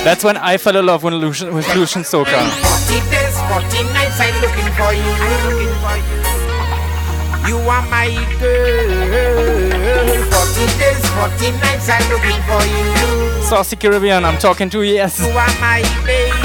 That's 0.06 0.24
when 0.24 0.38
I 0.38 0.56
fell 0.56 0.78
in 0.78 0.86
love 0.86 1.04
with 1.04 1.14
Lucian, 1.16 1.54
with 1.54 1.68
Lucian 1.76 2.04
Soca. 2.04 2.48
40 2.48 3.12
days, 3.12 3.36
40 3.52 3.84
nights, 3.92 4.18
I'm 4.18 4.32
looking 4.40 4.72
for 4.80 4.94
you. 4.96 5.04
I'm 5.20 5.44
looking 5.52 5.76
for 5.84 5.98
you. 6.08 6.20
You 7.50 7.58
are 7.68 7.86
my 7.92 8.08
girl. 8.40 9.44
40 10.32 10.80
days, 10.80 11.04
40 11.20 11.52
nights, 11.60 11.90
I'm 11.90 12.08
looking 12.14 12.40
for 12.48 12.64
you. 12.64 13.44
Saucy 13.44 13.76
Caribbean, 13.76 14.24
I'm 14.24 14.38
talking 14.38 14.70
to 14.70 14.82
you, 14.82 14.94
yes. 14.94 15.20
You 15.20 15.28
are 15.32 15.60
my 15.60 15.84
baby. 16.06 16.43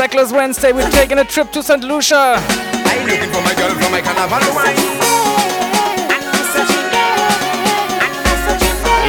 Reckless 0.00 0.32
Wednesday, 0.32 0.72
we're 0.72 0.88
taking 0.88 1.18
a 1.18 1.24
trip 1.26 1.52
to 1.52 1.62
St. 1.62 1.84
Lucia. 1.84 2.16
I'm 2.16 3.06
looking 3.06 3.28
for 3.28 3.42
my 3.42 3.52
girl 3.52 3.74
from 3.76 3.92
my 3.92 4.00
carnival 4.00 4.40
wine. 4.56 4.74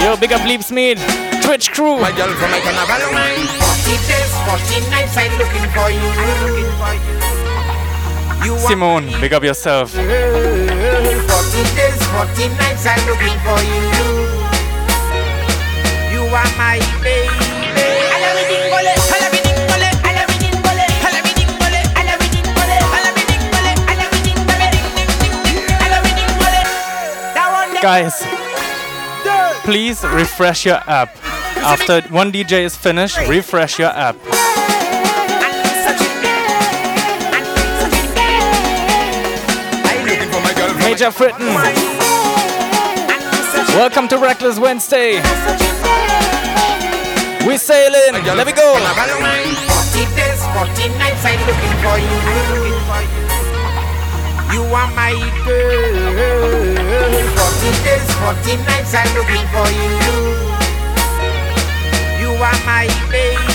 Yo, 0.04 0.18
big 0.18 0.34
up 0.34 0.44
Leaps 0.46 0.70
Mead, 0.70 1.00
Twitch 1.42 1.72
crew. 1.72 1.98
My 1.98 2.12
girl 2.12 2.28
from 2.36 2.52
my 2.52 2.60
carnival 2.60 3.10
wine. 3.16 3.40
40 3.40 3.48
days, 4.04 4.36
40 4.44 4.92
nights, 4.92 5.16
I'm 5.16 5.32
looking 5.40 5.64
for 5.72 5.88
you. 5.90 6.04
I'm 6.12 6.52
looking 6.52 6.76
for 6.76 6.92
you. 8.46 8.60
Simone, 8.60 9.08
big 9.22 9.32
up 9.32 9.46
yourself. 9.46 9.92
14 9.92 10.04
days, 10.04 10.12
14 12.12 12.52
nights 12.58 12.86
I'm 12.86 13.08
looking 13.08 13.40
for 13.48 13.62
you. 13.64 13.80
You 16.12 16.28
are 16.36 16.52
my 16.58 16.80
baby. 17.02 17.31
Guys, 27.82 28.22
please 29.64 30.04
refresh 30.04 30.66
your 30.68 30.80
app. 30.88 31.18
After 31.58 32.02
one 32.14 32.32
DJ 32.32 32.64
is 32.64 32.76
finished, 32.76 33.18
refresh 33.28 33.80
your 33.80 33.90
app. 33.90 34.16
Major 40.78 41.10
Fritten. 41.10 41.48
Welcome 43.76 44.08
to 44.10 44.18
Reckless 44.20 44.60
Wednesday. 44.60 45.16
We 47.48 47.58
sailing. 47.58 48.24
Let 48.24 48.46
me 48.46 48.54
go. 48.54 48.78
14 48.78 50.16
days, 50.16 50.46
14 50.54 50.98
nights 51.00 51.26
I'm 51.26 51.40
looking 51.48 51.74
for 51.82 51.98
you. 51.98 53.11
You 54.72 54.78
are 54.78 54.92
my 54.96 55.12
girl. 55.44 56.00
14 57.36 57.84
days, 57.84 58.08
14 58.24 58.64
nights 58.64 58.96
I'm 58.96 59.12
looking 59.18 59.46
for 59.52 59.68
you. 59.68 59.92
You 62.22 62.32
are 62.42 62.60
my 62.66 62.88
baby. 63.12 63.52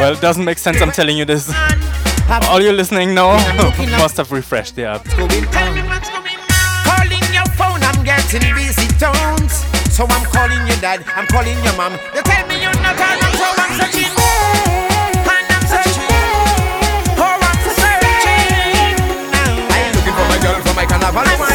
Well, 0.00 0.14
it 0.14 0.20
doesn't 0.20 0.44
make 0.44 0.58
sense 0.58 0.80
I'm 0.80 0.90
telling 0.90 1.16
you 1.16 1.24
this. 1.24 1.52
All 2.32 2.62
you 2.62 2.72
listening 2.72 3.14
now 3.14 3.36
must 4.00 4.16
have 4.16 4.32
refreshed 4.32 4.74
the 4.74 4.84
app. 4.84 5.04
Calling 5.04 5.44
your 7.28 7.44
phone, 7.60 7.82
I'm 7.84 8.02
getting 8.04 8.54
busy 8.54 8.88
tones. 8.96 9.52
So 9.92 10.06
I'm 10.08 10.24
calling 10.32 10.66
your 10.66 10.80
dad, 10.80 11.04
I'm 11.14 11.26
calling 11.26 11.62
your 11.62 11.76
mom. 11.76 11.92
You 12.14 12.22
tell 12.22 12.46
me 12.48 12.56
you're 12.56 12.72
not 12.80 12.96
on, 12.96 13.20
so 13.36 13.44
I'm 13.52 13.76
searching. 13.76 14.08
And 15.28 15.44
I'm 15.52 15.64
searching. 15.68 16.08
Oh, 17.20 17.36
I'm 17.36 17.60
searching. 17.76 18.96
I'm 19.36 19.92
looking 19.92 20.16
for 20.16 20.24
my 20.32 20.38
girl 20.40 20.56
for 20.64 20.72
my 20.72 20.86
carnival. 20.86 21.51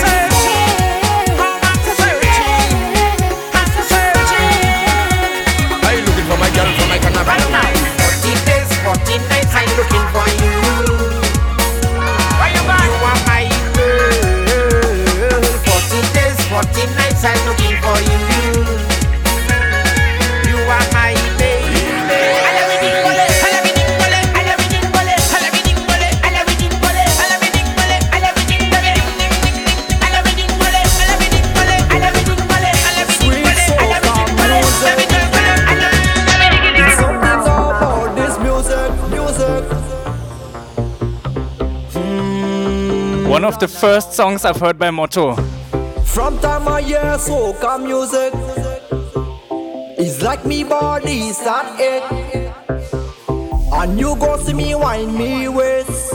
Of 43.57 43.71
the 43.71 43.79
first 43.79 44.13
songs 44.13 44.45
I've 44.45 44.57
heard 44.57 44.77
by 44.77 44.91
Motto. 44.91 45.35
From 46.03 46.37
time 46.39 46.67
I 46.67 46.81
hear 46.81 47.17
soca 47.17 47.81
music, 47.81 48.33
it's 49.97 50.21
like 50.21 50.45
me 50.45 50.63
body 50.63 51.31
start 51.31 51.79
ache. 51.79 52.51
And 53.73 53.99
you 53.99 54.15
go 54.17 54.37
see 54.37 54.53
me 54.53 54.75
wind 54.75 55.15
me 55.15 55.47
waist, 55.47 56.13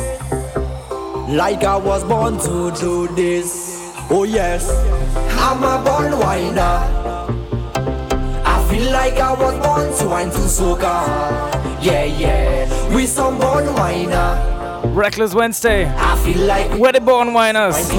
like 1.29 1.65
I 1.65 1.77
was 1.77 2.05
born 2.05 2.39
to 2.39 2.71
do 2.81 3.09
this. 3.15 3.93
Oh 4.11 4.25
yes, 4.25 4.69
I'm 5.39 5.63
a 5.65 5.83
born 5.85 6.19
whiner. 6.19 6.79
I 8.45 8.67
feel 8.69 8.93
like 8.93 9.15
I 9.15 9.33
was 9.33 9.55
born 9.67 9.93
to 9.99 10.09
wine 10.09 10.31
to 10.31 10.47
soca. 10.57 11.83
Yeah, 11.83 12.05
yeah, 12.05 12.95
we 12.95 13.07
some 13.07 13.39
born 13.39 13.67
whiner. 13.75 14.52
Reckless 14.93 15.35
Wednesday. 15.35 15.87
I 15.97 16.17
feel 16.23 16.47
like 16.47 16.71
Where 16.79 16.93
the 16.93 17.01
born 17.01 17.33
whiners. 17.33 17.75
wine. 17.75 17.99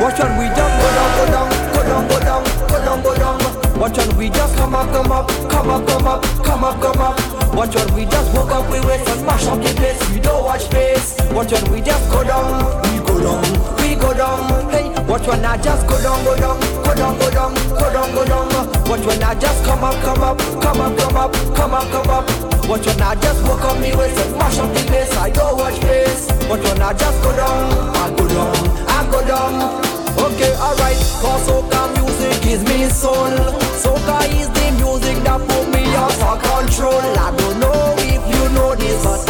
Watch 0.00 0.18
when 0.18 0.38
we 0.38 0.46
just 0.50 0.58
go 0.58 0.88
down, 0.96 1.10
go 1.16 1.26
down, 1.30 1.48
go 1.72 1.82
down, 1.82 2.08
go 2.08 2.20
down, 2.20 2.44
go 2.68 2.84
down, 2.84 3.02
go 3.02 3.14
down. 3.14 3.78
Watch 3.78 3.96
when 3.96 4.16
we 4.16 4.28
just 4.30 4.56
come 4.56 4.74
up, 4.74 4.90
come 4.92 5.12
up, 5.12 5.28
come 5.48 5.70
up, 5.70 5.86
come 5.86 6.06
up, 6.06 6.22
come 6.44 6.64
up, 6.64 6.80
come 6.82 7.00
up. 7.00 7.54
Watch 7.54 7.74
when 7.76 7.94
we 7.94 8.04
just 8.04 8.34
woke 8.34 8.50
up, 8.50 8.68
we 8.70 8.80
wait 8.80 9.06
and 9.08 9.24
mash 9.24 9.46
up 9.46 9.62
the 9.62 9.72
place. 9.74 10.00
We 10.10 10.18
don't 10.20 10.44
watch 10.44 10.64
face. 10.64 11.16
Watch 11.30 11.52
when 11.52 11.70
we 11.72 11.80
just 11.80 12.10
go 12.10 12.24
down, 12.24 12.50
we 12.90 12.98
go 13.06 13.20
down, 13.22 13.42
we 13.78 13.94
go 13.94 14.12
down. 14.12 14.70
Hey, 14.70 14.88
watch 15.06 15.26
when 15.28 15.44
I 15.44 15.56
just 15.56 15.86
go 15.86 16.02
down, 16.02 16.24
go 16.24 16.36
down, 16.36 16.58
go 16.82 16.94
down, 16.94 17.16
go 17.18 17.30
down, 17.30 17.54
go 17.54 17.92
down, 17.92 18.14
go 18.14 18.24
down. 18.24 18.48
Watch 18.90 19.06
when 19.06 19.22
I 19.22 19.34
just 19.36 19.64
come 19.64 19.84
up, 19.84 19.94
come 20.02 20.22
up, 20.22 20.38
come 20.60 20.80
up, 20.80 20.98
come 20.98 21.16
up, 21.16 21.32
come 21.54 21.74
up, 21.74 21.90
come 21.92 22.10
up. 22.10 22.49
Watch 22.70 22.86
when 22.86 23.02
I 23.02 23.16
just 23.16 23.42
woke 23.48 23.64
up, 23.64 23.80
me 23.80 23.90
waist 23.96 24.16
and 24.24 24.36
mash 24.38 24.56
up 24.58 24.72
the 24.72 24.80
place. 24.86 25.10
I 25.16 25.30
don't 25.30 25.58
watch 25.58 25.74
face. 25.80 26.30
Watch 26.48 26.62
when 26.62 26.80
I 26.80 26.92
just 26.94 27.20
go 27.20 27.34
down, 27.34 27.96
I 27.96 28.14
go 28.14 28.28
down, 28.28 28.54
I 28.86 29.10
go 29.10 29.26
down. 29.26 29.82
Okay, 30.14 30.54
alright, 30.54 30.94
cause 31.18 31.48
soca 31.50 31.90
music 31.98 32.46
is 32.46 32.62
me 32.62 32.88
soul. 32.88 33.34
Soca 33.74 34.22
is 34.38 34.46
the 34.54 34.70
music 34.78 35.18
that 35.24 35.40
put 35.48 35.66
me 35.74 35.82
out 35.96 36.12
for 36.12 36.38
control. 36.38 36.94
I 36.94 37.34
don't 37.36 37.58
know 37.58 37.94
if 37.98 38.22
you 38.30 38.54
know 38.54 38.76
this, 38.76 39.02
but 39.02 39.29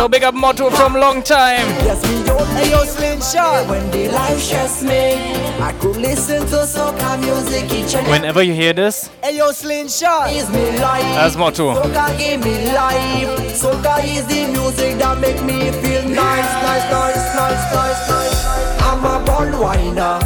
Yo, 0.00 0.08
big 0.08 0.24
up 0.24 0.34
Motto 0.34 0.70
from 0.70 0.94
long 0.94 1.22
time. 1.22 1.68
Yes, 1.84 2.02
me 2.08 2.24
don't 2.24 2.48
hey, 2.56 2.70
yo, 2.70 2.84
Slingshot. 2.84 3.68
When 3.68 3.90
the 3.90 4.08
life 4.08 4.38
stress 4.38 4.82
me, 4.82 5.12
I 5.60 5.76
could 5.78 5.96
listen 5.96 6.40
to 6.46 6.64
soca 6.64 7.20
music 7.20 7.70
each 7.70 7.94
and 7.94 8.06
Whenever 8.06 8.42
you 8.42 8.54
hear 8.54 8.72
this, 8.72 9.10
Hey 9.22 9.36
yo, 9.36 9.52
Slingshot 9.52 10.32
is 10.32 10.48
me 10.48 10.78
life. 10.78 11.04
As 11.18 11.36
motto. 11.36 11.74
Soca 11.74 12.16
give 12.16 12.42
me 12.42 12.72
life. 12.72 13.60
Soca 13.60 14.02
is 14.02 14.24
the 14.26 14.46
music 14.50 14.96
that 15.00 15.20
make 15.20 15.42
me 15.44 15.70
feel 15.82 16.02
nice, 16.08 16.50
nice, 16.64 16.90
nice, 16.90 17.34
nice, 17.36 17.74
nice, 17.74 18.08
nice. 18.08 18.80
I'm 18.80 19.04
a 19.04 19.22
born 19.26 19.52
whiner. 19.60 20.18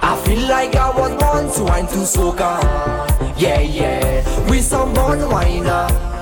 I 0.00 0.22
feel 0.24 0.48
like 0.48 0.74
I 0.74 0.88
was 0.88 1.12
born 1.20 1.52
to 1.52 1.64
wine 1.70 1.86
to 1.88 2.06
soca. 2.06 2.62
Yeah, 3.38 3.60
yeah, 3.60 4.48
we 4.48 4.62
some 4.62 4.94
born 4.94 5.20
whiner. 5.28 6.15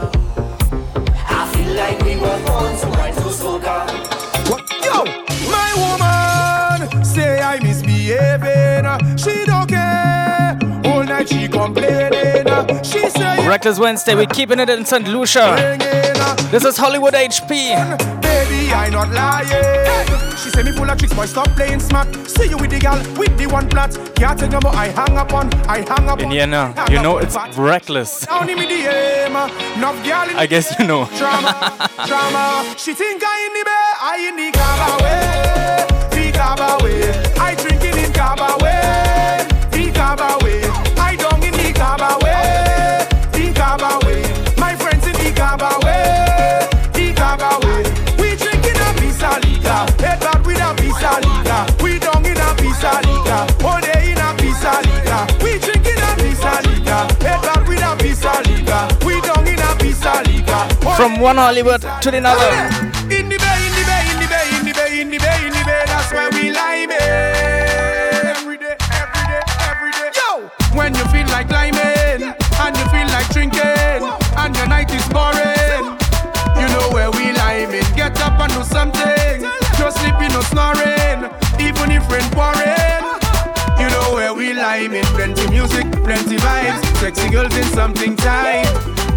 Like 1.74 2.00
we 2.02 2.14
were 2.16 2.40
born 2.46 2.76
to 2.78 2.88
wine 2.96 3.14
to 3.14 3.30
soca. 3.38 3.76
Yo, 4.84 5.04
my 5.50 5.70
woman 5.82 7.04
say 7.04 7.40
I 7.40 7.58
misbehaving. 7.60 9.16
She 9.18 9.44
don't. 9.44 9.53
She 11.26 11.48
complaining. 11.48 12.46
Uh, 12.46 12.82
she 12.82 13.08
say 13.08 13.46
Reckless 13.46 13.78
Wednesday, 13.78 14.14
we're 14.14 14.26
keeping 14.26 14.58
it 14.60 14.68
in 14.68 14.84
St. 14.84 15.06
Lucia. 15.08 15.40
Uh, 15.42 16.34
this 16.50 16.64
is 16.64 16.76
Hollywood 16.76 17.14
HP. 17.14 17.48
Baby, 18.22 18.72
I 18.72 18.88
not 18.90 19.10
lying. 19.10 20.36
She 20.36 20.50
say 20.50 20.62
me 20.62 20.72
full 20.72 20.88
of 20.90 20.98
tricks, 20.98 21.14
boy. 21.14 21.26
Stop 21.26 21.48
playing 21.50 21.80
smart. 21.80 22.08
See 22.28 22.48
you 22.48 22.56
with 22.58 22.70
the 22.70 22.78
gal 22.78 22.98
with 23.18 23.36
the 23.38 23.46
one 23.46 23.68
plot. 23.68 23.96
Can't 24.16 24.38
take 24.38 24.50
no 24.50 24.60
more. 24.62 24.74
I 24.74 24.88
hang 24.88 25.16
up 25.16 25.32
on. 25.32 25.52
I 25.68 25.78
hang 25.78 26.08
up 26.08 26.18
on. 26.18 26.24
Indiana, 26.24 26.74
you 26.90 27.00
know 27.02 27.18
it's 27.18 27.36
reckless. 27.56 28.26
Only 28.28 28.54
me 28.54 28.66
the 28.66 28.90
aim. 28.90 29.34
Enough 29.76 30.04
gal 30.04 30.28
in 30.28 30.36
I 30.36 30.46
guess 30.46 30.78
you 30.78 30.86
know. 30.86 31.06
drama, 31.16 31.88
drama. 32.06 32.74
She 32.76 32.92
think 32.94 33.22
I 33.24 33.46
in 33.46 33.52
the 33.58 33.64
bay, 33.64 33.86
I 34.00 34.16
in 34.28 34.36
the 34.36 34.50
cabaret, 34.58 35.86
the 36.10 36.32
cabaret. 36.32 37.38
I 37.40 37.54
drinking 37.54 38.04
in 38.04 38.12
cabaret, 38.12 38.63
From 61.04 61.20
one 61.20 61.36
Hollywood 61.36 61.82
to 61.82 62.10
the 62.10 62.16
other. 62.24 62.48
In 63.12 63.28
the 63.28 63.36
bay, 63.36 63.60
in 63.60 63.72
the 63.76 63.84
bay, 63.84 64.08
in 64.08 64.16
the 64.16 64.26
bay, 64.26 64.48
in 64.56 64.64
the 64.64 64.72
bay, 64.72 65.00
in 65.02 65.10
the 65.10 65.18
bay, 65.18 65.46
in 65.46 65.52
the 65.52 65.62
bay, 65.68 65.84
that's 65.84 66.10
where 66.10 66.30
we 66.32 66.48
lime 66.48 66.96
Every 66.96 68.56
day, 68.56 68.72
every 68.88 69.24
day, 69.28 69.44
every 69.68 69.92
day. 69.92 70.08
Yo! 70.16 70.48
When 70.72 70.94
you 70.94 71.04
feel 71.12 71.28
like 71.28 71.50
climbing, 71.52 72.24
and 72.24 72.72
you 72.72 72.86
feel 72.88 73.08
like 73.12 73.28
drinking, 73.36 74.00
and 74.40 74.56
your 74.56 74.66
night 74.66 74.88
is 74.96 75.04
boring, 75.12 75.92
you 76.56 76.66
know 76.72 76.88
where 76.88 77.10
we 77.10 77.36
lime 77.36 77.76
Get 77.92 78.18
up 78.22 78.40
and 78.40 78.54
do 78.54 78.64
something. 78.64 79.44
Just 79.76 80.00
sleeping 80.00 80.32
or 80.32 80.42
snoring, 80.48 81.28
even 81.60 81.92
if 81.92 82.08
rain 82.08 82.24
pouring. 82.32 83.03
Where 84.24 84.32
we 84.32 84.54
lime 84.54 84.94
in 84.94 85.04
Plenty 85.12 85.50
music, 85.50 85.84
plenty 86.02 86.38
vibes, 86.38 86.80
sexy 86.96 87.28
girls 87.28 87.54
in 87.58 87.64
something 87.76 88.16
tight. 88.16 88.64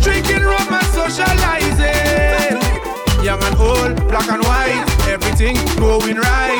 Drinking 0.04 0.44
rum 0.44 0.68
and 0.68 0.88
socializing. 0.92 2.60
Young 3.24 3.42
and 3.42 3.56
old, 3.56 3.96
black 4.12 4.28
and 4.28 4.44
white, 4.44 4.84
everything 5.08 5.56
going 5.80 6.18
right. 6.18 6.60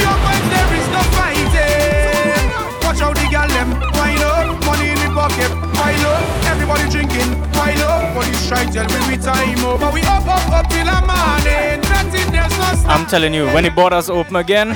Your 0.00 0.16
mind 0.24 0.46
there 0.48 0.72
is 0.72 0.88
no 0.88 1.02
fighting. 1.20 2.48
Watch 2.80 3.02
out 3.04 3.14
the 3.20 3.28
gal 3.28 3.48
them, 3.48 3.76
wind 3.92 4.24
up, 4.24 4.56
money 4.64 4.88
in 4.88 4.98
the 5.04 5.12
pocket, 5.12 5.52
pile 5.76 6.06
up. 6.16 6.24
Everybody 6.48 6.88
drinking, 6.88 7.28
pile 7.52 7.82
up. 7.82 8.24
Try 8.48 8.64
tell 8.72 8.88
me 8.88 9.00
we 9.06 9.22
time 9.22 9.62
over, 9.66 9.90
we 9.92 10.00
up, 10.00 10.26
up, 10.26 10.48
up 10.48 10.66
till 10.70 10.86
the 10.86 11.00
morning. 11.04 11.82
Nothing 11.92 12.32
there's 12.32 12.56
no. 12.56 12.90
I'm 12.90 13.04
telling 13.04 13.34
you, 13.34 13.44
when 13.48 13.64
the 13.64 13.70
borders 13.70 14.08
open 14.08 14.36
again, 14.36 14.72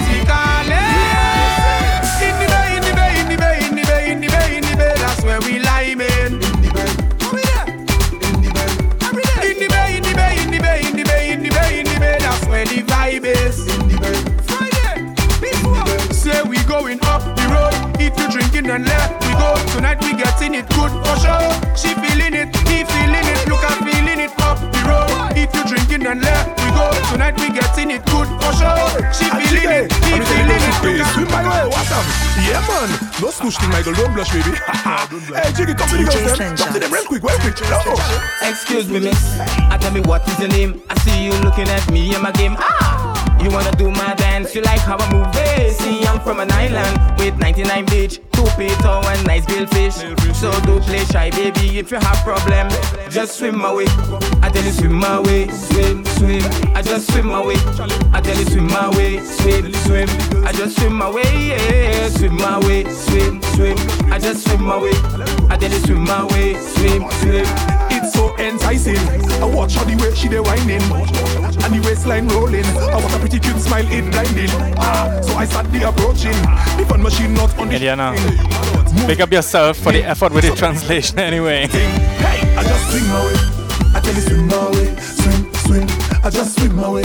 If 18.65 18.71
and 18.71 18.87
left, 18.87 19.21
we 19.21 19.33
go. 19.37 19.53
Tonight 19.77 20.01
we 20.01 20.17
getting 20.17 20.55
it 20.55 20.65
good 20.73 20.89
for 20.89 21.17
sure. 21.21 21.53
She 21.77 21.93
feeling 22.01 22.33
it, 22.33 22.49
he 22.65 22.81
feeling 22.81 23.27
it. 23.29 23.45
Look, 23.45 23.61
I'm 23.61 23.85
feeling 23.85 24.25
it 24.25 24.33
up 24.41 24.57
the 24.57 24.81
road. 24.89 25.37
If 25.37 25.53
you 25.53 25.69
drinking 25.69 26.07
and 26.09 26.23
left, 26.23 26.49
we 26.65 26.73
go. 26.73 26.89
Tonight 27.13 27.37
we 27.37 27.53
getting 27.53 27.91
it 27.93 28.01
good 28.09 28.25
for 28.41 28.53
sure. 28.57 28.89
She 29.13 29.29
feeling 29.29 29.69
it, 29.69 29.93
he 30.09 30.17
feeling 30.17 30.65
it. 30.65 30.75
Look, 30.81 30.97
I'm 30.97 31.13
Swim 31.13 31.29
my 31.29 31.45
way, 31.45 31.69
what's 31.69 31.93
up? 31.93 32.09
Yeah, 32.41 32.65
man. 32.65 32.89
No 33.21 33.29
snoosh 33.29 33.61
thing, 33.61 33.69
Michael. 33.69 33.93
Don't 33.93 34.15
blush, 34.17 34.33
baby. 34.33 34.57
hey, 34.57 35.53
Jiggy, 35.53 35.77
talk 35.77 35.93
to 35.93 36.01
the 36.01 36.09
girls, 36.09 36.39
them. 36.39 36.57
Talk 36.57 36.73
to 36.73 36.81
them 36.81 36.91
real 36.91 37.05
quick, 37.05 37.23
real 37.23 37.37
quick. 37.45 37.61
No. 37.69 37.85
Excuse 38.49 38.89
me, 38.89 39.01
miss. 39.01 39.41
I 39.69 39.77
tell 39.77 39.93
me 39.93 40.01
what 40.09 40.27
is 40.27 40.41
your 40.41 40.49
name. 40.49 40.81
I 40.89 40.97
see 41.05 41.27
you 41.27 41.37
looking 41.45 41.69
at 41.69 41.85
me 41.93 42.17
in 42.17 42.23
my 42.23 42.33
game. 42.33 42.57
Ah! 42.57 43.04
You 43.45 43.51
wanna 43.51 43.73
do 43.73 43.91
my 43.91 44.15
dance? 44.15 44.55
You 44.55 44.63
like 44.63 44.81
how 44.81 44.97
I 44.97 45.13
move 45.13 45.29
it? 45.35 45.75
See, 45.75 46.03
I'm 46.07 46.19
from 46.21 46.41
an 46.41 46.51
island 46.51 47.19
with 47.19 47.37
99 47.37 47.85
beach, 47.85 48.19
two 48.33 48.47
peto 48.57 49.03
and 49.05 49.27
nice 49.27 49.45
billfish. 49.45 50.01
So 50.35 50.51
do 50.63 50.81
play 50.81 51.05
shy, 51.05 51.29
baby. 51.29 51.79
If 51.79 51.91
you 51.91 51.99
have 51.99 52.17
problem, 52.25 52.71
just 53.11 53.37
swim 53.39 53.59
my 53.59 53.75
way. 53.75 53.85
I 54.41 54.49
tell 54.49 54.65
you 54.65 54.73
swim 54.73 54.95
my 54.95 55.21
way, 55.21 55.49
swim, 55.49 56.07
swim. 56.17 56.43
I 56.75 56.81
just 56.81 57.13
swim 57.13 57.27
my 57.27 57.45
way. 57.45 57.57
I 58.15 58.23
tell 58.23 58.35
you 58.35 58.47
swim 58.47 58.67
my 58.67 58.89
way, 58.97 59.23
swim, 59.23 59.75
swim. 59.75 60.09
I 60.47 60.53
just 60.53 60.79
swim 60.79 60.95
my 60.95 61.11
way, 61.11 61.49
yeah, 61.49 62.09
swim 62.09 62.37
my 62.37 62.59
way, 62.61 62.85
swim, 62.85 63.43
swim. 63.43 63.77
I 64.11 64.19
just 64.19 64.49
swim 64.49 64.65
my 64.65 64.79
way. 64.79 64.95
I 65.51 65.59
tell 65.59 65.71
you 65.71 65.81
swim 65.81 66.03
my 66.05 66.25
way, 66.33 66.55
swim, 66.55 67.11
swim. 67.21 67.84
So 68.13 68.37
enticing. 68.39 68.99
I 69.41 69.47
watch 69.47 69.75
how 69.75 69.85
the 69.85 69.97
way 69.97 70.15
she 70.15 70.29
dey 70.29 70.41
whining 70.41 70.83
and 70.83 71.75
the 71.75 71.81
waistline 71.85 72.29
rolling. 72.29 72.65
I 72.65 72.97
want 73.01 73.15
a 73.15 73.19
pretty 73.19 73.39
cute 73.41 73.59
smile, 73.59 73.87
it 73.91 74.11
blinding. 74.11 74.51
Ah, 74.77 75.21
so 75.23 75.35
I 75.35 75.47
start 75.47 75.71
the 75.73 75.89
approaching. 75.89 76.37
The 76.77 76.85
fun 76.89 77.03
machine 77.03 77.35
not 77.35 77.57
on 77.59 77.69
the. 77.69 77.75
Indiana, 77.75 78.15
pick 79.07 79.21
up 79.21 79.33
yourself 79.33 79.79
for 79.79 79.93
the 79.93 80.05
effort 80.05 80.33
with 80.33 80.45
the 80.45 80.55
translation 80.55 81.19
anyway. 81.19 81.67
Hey, 81.69 82.57
I 82.57 82.63
just 82.63 82.91
swing 82.91 83.07
my 83.09 83.25
way. 83.27 83.35
I 83.95 84.01
tell 84.01 84.15
you 84.15 84.21
swim 84.21 84.47
my 84.49 84.71
way, 84.71 84.97
swim, 85.01 85.55
swim. 85.55 85.87
I 86.25 86.31
just 86.31 86.59
swim 86.59 86.75
my 86.77 86.89
way. 86.89 87.05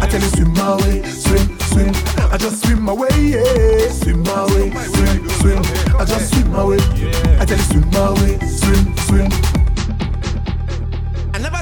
I 0.00 0.06
tell 0.08 0.20
you 0.20 0.28
swim 0.28 0.52
my 0.54 0.76
way, 0.76 1.02
swim, 1.04 1.58
swim. 1.60 1.94
I 2.32 2.36
just 2.38 2.64
swim 2.64 2.82
my 2.82 2.92
way, 2.92 3.08
yeah. 3.20 3.88
Swim 3.90 4.22
my 4.22 4.44
way, 4.46 4.70
swim, 4.70 5.28
swim. 5.28 5.62
I 5.98 6.04
just 6.04 6.32
swim 6.34 6.50
my 6.50 6.64
way. 6.64 6.78
I 7.38 7.44
tell 7.44 7.58
you 7.58 7.64
swim 7.64 7.90
my 7.90 8.10
way, 8.20 8.38
swim, 8.48 8.96
swim. 8.98 9.61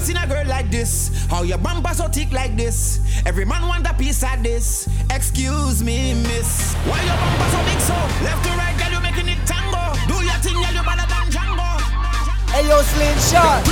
I 0.01 0.03
never 0.03 0.07
seen 0.07 0.17
a 0.17 0.27
girl 0.27 0.47
like 0.47 0.71
this. 0.71 1.27
How 1.29 1.43
your 1.43 1.59
bumper 1.59 1.93
so 1.93 2.09
thick 2.09 2.33
like 2.33 2.57
this? 2.57 3.01
Every 3.27 3.45
man 3.45 3.69
want 3.69 3.87
a 3.87 3.93
piece 3.93 4.23
of 4.23 4.43
this. 4.43 4.89
Excuse 5.11 5.85
me, 5.85 6.15
miss. 6.15 6.73
Why 6.89 7.05
your 7.05 7.17
bumper 7.17 7.51
so 7.51 7.59
big 7.69 7.81
so? 7.81 7.95
Left 8.25 8.43
to 8.45 8.51
right, 8.57 8.75
girl, 8.79 8.93
you 8.93 9.01
making 9.01 9.29
it 9.29 9.47
tango. 9.47 9.93
Do 10.09 10.25
your 10.25 10.41
thing, 10.41 10.55
girl, 10.55 10.73
you 10.73 10.83
better 10.83 11.07
than 11.07 11.29
Django. 11.29 11.81
Hey 12.49 12.67
yo, 12.67 12.81
Slim 12.81 13.19
Shot. 13.29 13.65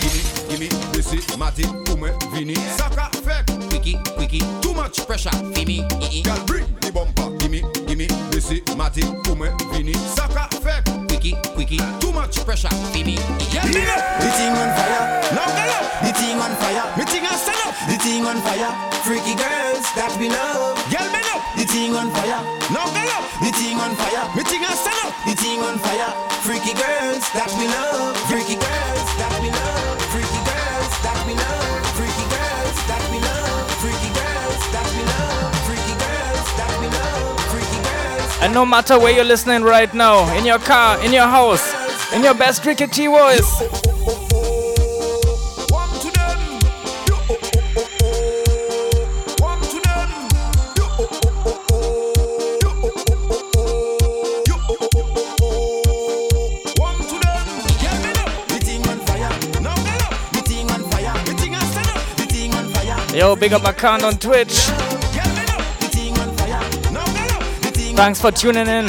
Gimme, 0.00 0.22
give 0.48 0.60
me, 0.60 0.68
Missy, 0.96 1.36
Matty, 1.36 1.64
Ume, 1.92 2.18
Vinny. 2.32 2.54
Saka, 2.54 3.10
fake, 3.18 3.68
quicky, 3.68 3.98
quicky. 4.16 4.40
Too 4.62 4.72
much 4.72 5.06
pressure, 5.06 5.30
for 5.30 5.66
me. 5.66 5.86
Girl, 6.22 6.44
bring 6.46 6.66
the 6.80 6.90
bumper. 6.90 7.36
Gimme, 7.36 7.60
gimme, 7.86 8.08
Missy, 8.32 8.62
Matty, 8.76 9.02
Ume, 9.28 9.52
Vinny. 9.72 9.92
Saka, 9.92 10.48
fake, 10.56 11.03
quicky, 11.24 11.54
quicky. 11.54 11.78
Too 12.00 12.12
much 12.12 12.36
pressure, 12.44 12.68
for 12.68 12.92
me. 12.92 13.16
Yeah, 13.52 13.64
me 13.72 13.80
know. 13.88 14.00
The 14.20 14.28
thing 14.36 14.52
on 14.52 14.68
fire. 14.76 15.04
Now 15.32 15.48
go 15.48 15.64
up. 15.72 15.86
The 16.04 16.12
thing 16.12 16.36
on 16.36 16.52
fire. 16.60 16.84
Me 16.98 17.04
thing 17.04 17.24
on 17.24 17.38
stand 17.38 17.60
up. 17.64 17.74
The 17.88 17.96
thing 17.96 18.26
on 18.26 18.36
fire. 18.44 18.72
Freaky 19.04 19.34
girls 19.34 19.84
that 19.96 20.12
we 20.20 20.28
love. 20.28 20.76
Girl, 20.92 21.08
me 21.12 21.20
know. 21.24 21.40
The 21.56 21.64
thing 21.64 21.96
on 21.96 22.10
fire. 22.12 22.40
Now 22.72 22.86
go 22.92 23.02
up. 23.16 23.24
The 23.40 23.50
thing 23.56 23.80
on 23.80 23.94
fire. 23.96 24.24
Me 24.36 24.42
thing 24.44 24.64
on 24.64 24.76
stand 24.76 25.00
up. 25.04 25.12
The 25.24 25.34
thing 25.34 25.60
on 25.60 25.78
fire. 25.78 26.12
Freaky 26.44 26.74
girls 26.76 27.24
that 27.32 27.50
we 27.56 27.68
love. 27.68 28.16
Freaky 28.28 28.56
girls 28.60 29.08
that 29.16 29.34
we 29.40 29.48
love. 29.48 30.00
Freaky 30.12 30.40
girls 30.44 30.92
that 31.02 31.24
we 31.26 31.34
love. 31.34 31.53
And 38.44 38.52
no 38.52 38.66
matter 38.66 38.98
where 38.98 39.10
you're 39.10 39.24
listening 39.24 39.62
right 39.62 39.92
now, 39.94 40.30
in 40.36 40.44
your 40.44 40.58
car, 40.58 41.02
in 41.02 41.14
your 41.14 41.26
house, 41.26 41.64
in 42.12 42.22
your 42.22 42.34
best 42.34 42.60
cricket 42.60 42.92
T 42.92 43.06
voice. 43.06 43.62
Yo, 63.14 63.34
big 63.36 63.54
up 63.54 63.62
my 63.62 63.70
account 63.70 64.02
on 64.02 64.18
Twitch. 64.18 64.83
Free, 67.96 68.20
for 68.20 68.32
tuning 68.32 68.66
in. 68.66 68.86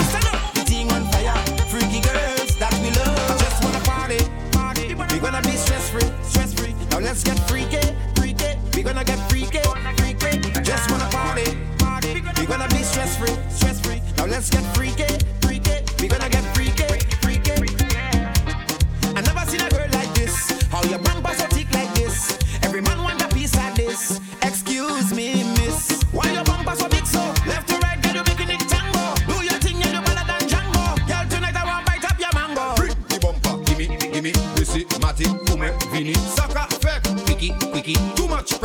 let's 14.36 14.50
get 14.50 14.64
freaky, 14.76 15.25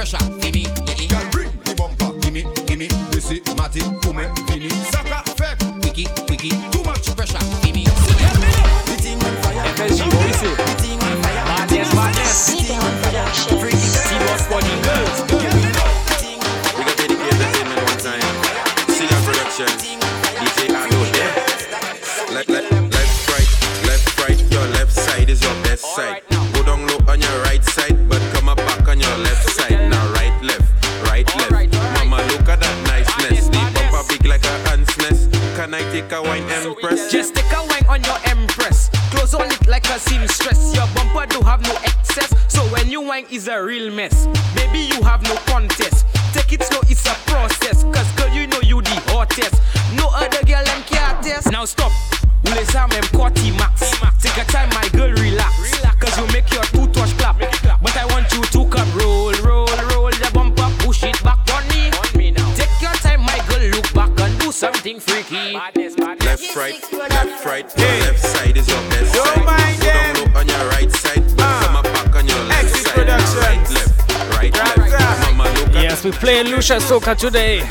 Pressure, 0.01 0.17
for 0.17 0.51
me. 0.51 0.63
Girl, 1.09 1.31
bring 1.31 1.51
the 1.63 1.75
bumper. 1.77 2.19
Gimme, 2.21 2.45
gimme, 2.65 2.89
Missy, 3.13 3.43
Matty, 3.55 3.81
Ume, 4.09 4.35
Vinny. 4.35 4.50
Saka, 4.50 4.50
Soca 76.79 77.17
today. 77.17 77.63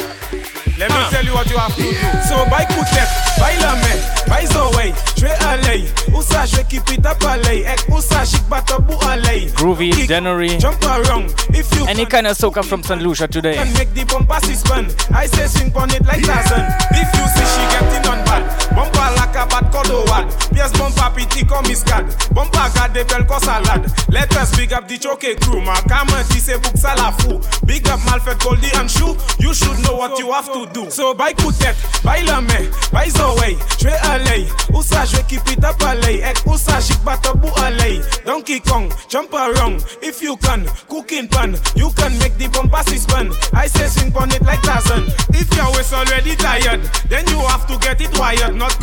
Let 0.77 0.91
me 0.91 0.97
tell 1.09 1.25
you 1.25 1.33
what 1.33 1.49
you 1.49 1.57
have 1.57 1.75
to 1.75 1.81
do. 1.81 1.91
So 2.27 2.45
buy 2.49 2.63
Kutek, 2.63 3.07
buy 3.37 3.55
Lame, 3.59 3.99
buy 4.27 4.45
Zoe, 4.45 4.93
Tre 5.15 5.29
Alay, 5.47 5.83
Usa 6.13 6.45
je 6.45 6.63
keep 6.69 6.89
it 6.91 7.05
up 7.05 7.19
Alay, 7.19 7.65
Ek 7.65 7.87
Usa 7.89 8.23
shik 8.25 8.47
bata 8.49 8.79
bu 8.79 8.93
Alay. 9.03 9.49
Groovy, 9.55 10.07
Dennery, 10.07 10.57
Jump 10.57 10.81
around, 10.83 11.33
if 11.49 11.67
you 11.75 11.85
any 11.87 12.05
kind 12.05 12.27
of 12.27 12.37
soca 12.37 12.63
from 12.63 12.81
St. 12.83 13.01
Lucia 13.01 13.27
today. 13.27 13.55
can 13.55 13.73
make 13.73 13.93
the 13.93 14.05
bumper 14.05 14.39
si 14.45 14.55
spin. 14.55 14.85
I 15.13 15.25
say 15.27 15.47
swing 15.47 15.75
on 15.75 15.89
it 15.91 16.05
like 16.05 16.23
Tarzan. 16.23 16.63
If 16.91 17.11
you 17.11 17.27
see 17.27 17.47
she 17.53 17.63
getting 17.75 18.07
on 18.11 18.23
bad, 18.23 18.43
bumper 18.75 19.18
like 19.39 19.45
a 19.45 19.61
bad 19.61 19.71
codowad. 19.71 20.25
Pièce 20.53 20.71
bumper 20.77 21.11
piti 21.15 21.45
comme 21.45 21.67
miscad. 21.67 22.05
Bumper 22.33 22.69
garde 22.75 23.05
belle 23.07 23.25
comme 23.25 23.39
salade. 23.39 23.87
Let 24.09 24.35
us 24.37 24.55
big 24.55 24.73
up 24.73 24.87
the 24.87 24.97
choke 24.97 25.39
crew. 25.41 25.61
Ma 25.61 25.75
kama 25.87 26.23
ti 26.29 26.39
se 26.39 26.57
book 26.57 26.75
salafou. 26.75 27.39
Big 27.65 27.87
up 27.87 27.99
Malfred 28.05 28.39
Goldie 28.39 28.71
and 28.75 28.89
Shoe. 28.89 29.15
You 29.39 29.53
should 29.53 29.79
know 29.83 29.95
what 29.95 30.17
you 30.19 30.31
have 30.31 30.51
to 30.51 30.67
do. 30.73 30.89
So 30.89 31.13
buy 31.13 31.33
Kutet, 31.33 31.75
buy 32.03 32.21
Lame, 32.21 32.71
buy 32.91 33.07
Zoe, 33.09 33.55
Tre 33.77 33.91
Alay. 34.11 34.47
Usa 34.73 35.05
je 35.05 35.21
keep 35.27 35.47
it 35.51 35.63
up 35.63 35.77
Alay. 35.79 36.21
Ek 36.21 36.45
Usa 36.45 36.81
shik 36.81 37.03
bata 37.03 37.33
bu 37.33 37.47
Alay. 37.63 38.01
Donkey 38.25 38.59
Kong, 38.59 38.91
jump 39.07 39.33
around. 39.33 39.85
If 40.01 40.21
you 40.21 40.37
can, 40.37 40.65
cooking 40.87 41.27
pan. 41.27 41.55
You 41.75 41.91
can 41.95 42.17
make 42.19 42.37
the 42.37 42.47
bumper 42.49 42.83
si 42.87 42.97
spin. 42.97 43.31
I 43.53 43.67
say 43.67 43.87
swing 43.87 44.15
on 44.17 44.31
it 44.31 44.41
like 44.43 44.61
Tarzan. 44.61 45.05
If 45.33 45.53
your 45.55 45.71
waist 45.73 45.93
already 45.93 46.35
tired, 46.35 46.81
then 47.09 47.27
you 47.27 47.39
have 47.47 47.67
to 47.67 47.77
get 47.79 48.01
it 48.01 48.17
wired. 48.17 48.55
Not 48.55 48.77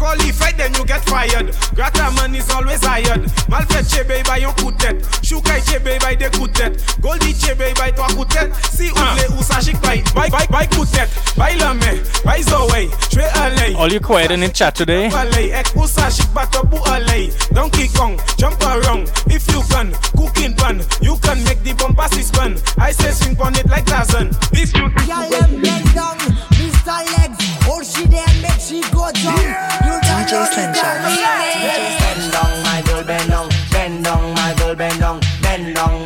qualified, 0.46 0.58
then 0.58 0.74
you 0.74 0.86
get 0.86 1.04
fired. 1.04 1.54
Grata 1.74 2.14
man 2.16 2.34
is 2.34 2.50
always 2.50 2.84
hired. 2.84 3.22
Malfait 3.48 3.84
chebe 3.84 4.24
by 4.26 4.38
yon 4.38 4.52
coutet. 4.54 5.02
Choukai 5.22 5.60
chebe 5.60 6.00
by 6.00 6.14
de 6.14 6.28
coutet. 6.30 7.00
Goldie 7.00 7.34
chebe 7.34 7.74
by 7.76 7.90
toi 7.90 8.06
coutet. 8.08 8.54
Si 8.70 8.90
ouble 8.90 9.38
ou 9.38 9.42
sa 9.42 9.60
chic 9.60 9.80
by. 9.82 10.02
By, 10.14 10.28
by, 10.28 10.46
by 10.46 10.66
coutet. 10.66 11.08
By 11.36 11.54
lame. 11.54 12.02
By 12.24 12.42
zoe. 12.42 12.88
Tre 13.10 13.24
alay. 13.34 13.74
All 13.76 13.92
you 13.92 14.00
quiet 14.00 14.30
in 14.30 14.40
the 14.40 14.48
chat 14.48 14.74
today. 14.74 15.08
Alay. 15.10 15.52
Ek 15.52 15.74
usa 15.74 16.10
chic 16.10 16.32
bata 16.34 16.64
bu 16.64 16.76
alay. 16.86 17.30
Donkey 17.52 17.88
Kong. 17.88 18.18
Jump 18.36 18.60
around. 18.62 19.10
If 19.26 19.46
you 19.52 19.62
can. 19.70 19.92
Cooking 20.16 20.54
pan. 20.54 20.82
You 21.00 21.16
can 21.22 21.42
make 21.44 21.62
the 21.62 21.74
bumper 21.74 22.08
si 22.12 22.22
spin. 22.22 22.58
I 22.78 22.92
say 22.92 23.10
swing 23.10 23.40
on 23.40 23.54
it 23.56 23.68
like 23.68 23.86
Tarzan. 23.86 24.30
If 24.52 24.74
you 24.74 24.86
Y'all 25.06 25.28
them 25.30 25.62
bend 25.62 25.94
down, 25.94 26.18
Mr. 26.58 26.98
Legs. 27.18 27.56
Hold 27.66 27.84
she 27.84 28.06
there, 28.06 28.26
make 28.42 28.60
she 28.60 28.80
go 28.94 29.10
down. 29.12 29.38
You 29.86 29.98
don't 30.02 30.30
DJ 30.36 30.42
know 30.42 30.44
Slim 30.44 30.72
the 30.72 30.78
Shot. 30.78 30.96
time. 30.96 31.96
Bend 31.98 32.32
down, 32.32 32.62
my 32.62 32.82
girl, 32.86 33.04
bend 33.04 33.30
down, 33.30 33.48
bend 33.70 34.04
down, 34.04 34.34
my 34.34 34.54
girl, 34.58 34.74
bend 34.74 35.00
down, 35.00 35.20
bend 35.42 35.74
down, 35.74 36.05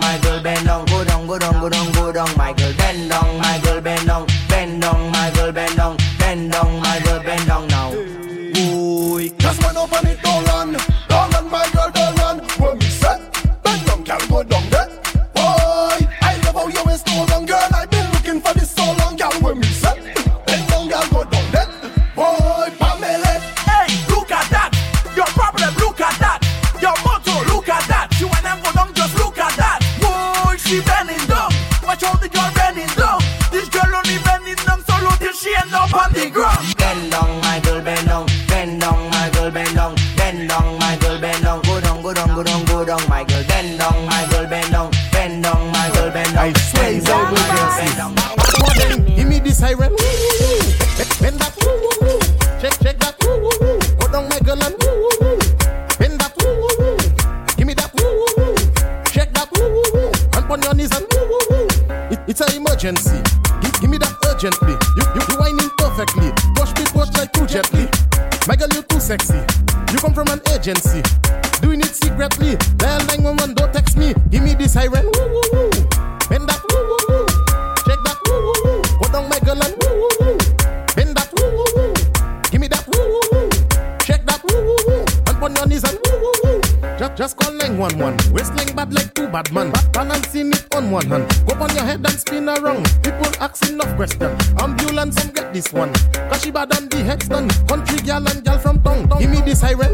just, 87.17 87.17
just 87.17 87.37
call 87.37 87.53
911. 87.55 88.33
Whistling 88.33 88.75
bad 88.77 88.93
like 88.93 89.13
two 89.15 89.29
bad 89.29 89.53
man. 89.53 89.73
Balancing 89.93 90.49
it 90.53 90.75
on 90.75 90.91
one 90.91 91.07
hand. 91.07 91.29
Go 91.47 91.55
on 91.55 91.75
your 91.75 91.85
head 91.85 92.05
and 92.05 92.19
spin 92.19 92.49
around. 92.49 92.85
People 93.03 93.31
asking 93.41 93.75
enough 93.75 93.95
question. 93.97 94.37
Ambulance, 94.59 95.17
some 95.21 95.33
get 95.33 95.53
this 95.53 95.73
one. 95.73 95.93
Cause 96.29 96.43
she 96.43 96.51
bad 96.51 96.75
on 96.77 96.89
the 96.89 96.97
headstand. 96.97 97.51
Country 97.69 97.99
gal 97.99 98.27
and 98.27 98.45
gal 98.45 98.59
from 98.59 98.83
town. 98.83 99.09
Give 99.19 99.31
me 99.31 99.41
the 99.41 99.55
siren. 99.55 99.93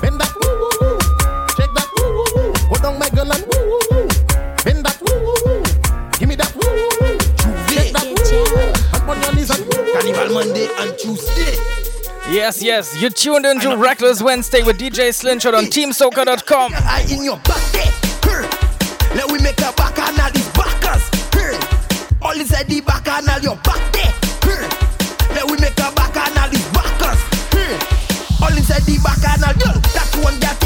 Bend 0.00 0.20
that. 0.20 0.32
Check 1.56 1.70
that. 1.74 1.88
Go 2.68 2.76
down, 2.82 2.98
my 2.98 3.08
girl, 3.10 3.32
and 3.32 3.44
bend 4.64 4.84
that. 4.84 4.98
Give 6.18 6.28
me 6.28 6.34
that. 6.36 6.52
Check 7.68 7.92
that. 7.92 8.06
And 8.94 9.10
on 9.10 9.22
your 9.22 9.34
knees 9.34 9.50
and 9.50 9.64
Carnival 9.92 10.34
Monday 10.34 10.68
and 10.78 10.98
Tuesday. 10.98 11.85
Yes, 12.28 12.60
yes, 12.60 13.00
you 13.00 13.08
tuned 13.08 13.46
into 13.46 13.76
Reckless 13.76 14.20
Wednesday 14.20 14.64
with 14.64 14.78
DJ 14.78 15.14
Slingshot 15.14 15.54
on 15.54 15.64
TeamSoca.com. 15.66 16.74
In 17.08 17.22
your. 17.22 17.36
Her. 17.36 18.42
Let 19.14 19.30
we 19.30 19.38
make 19.38 19.60
a 19.60 19.72
back 19.72 19.96
all 19.96 20.30
these 20.32 20.48
backers. 20.50 21.06
All 22.20 22.34
back 22.82 23.08
all 23.08 23.40
your 23.40 23.56
back. 23.62 23.94
Let 25.30 25.48
we 25.48 25.56
make 25.58 25.78
a 25.78 25.92
back 25.94 26.16
all 26.16 26.50
these 26.50 26.66
backers. 26.74 27.20
All 28.42 28.50
back 28.50 29.22
all. 29.22 29.80
That 29.94 30.20
one 30.24 30.40
girl 30.40 30.65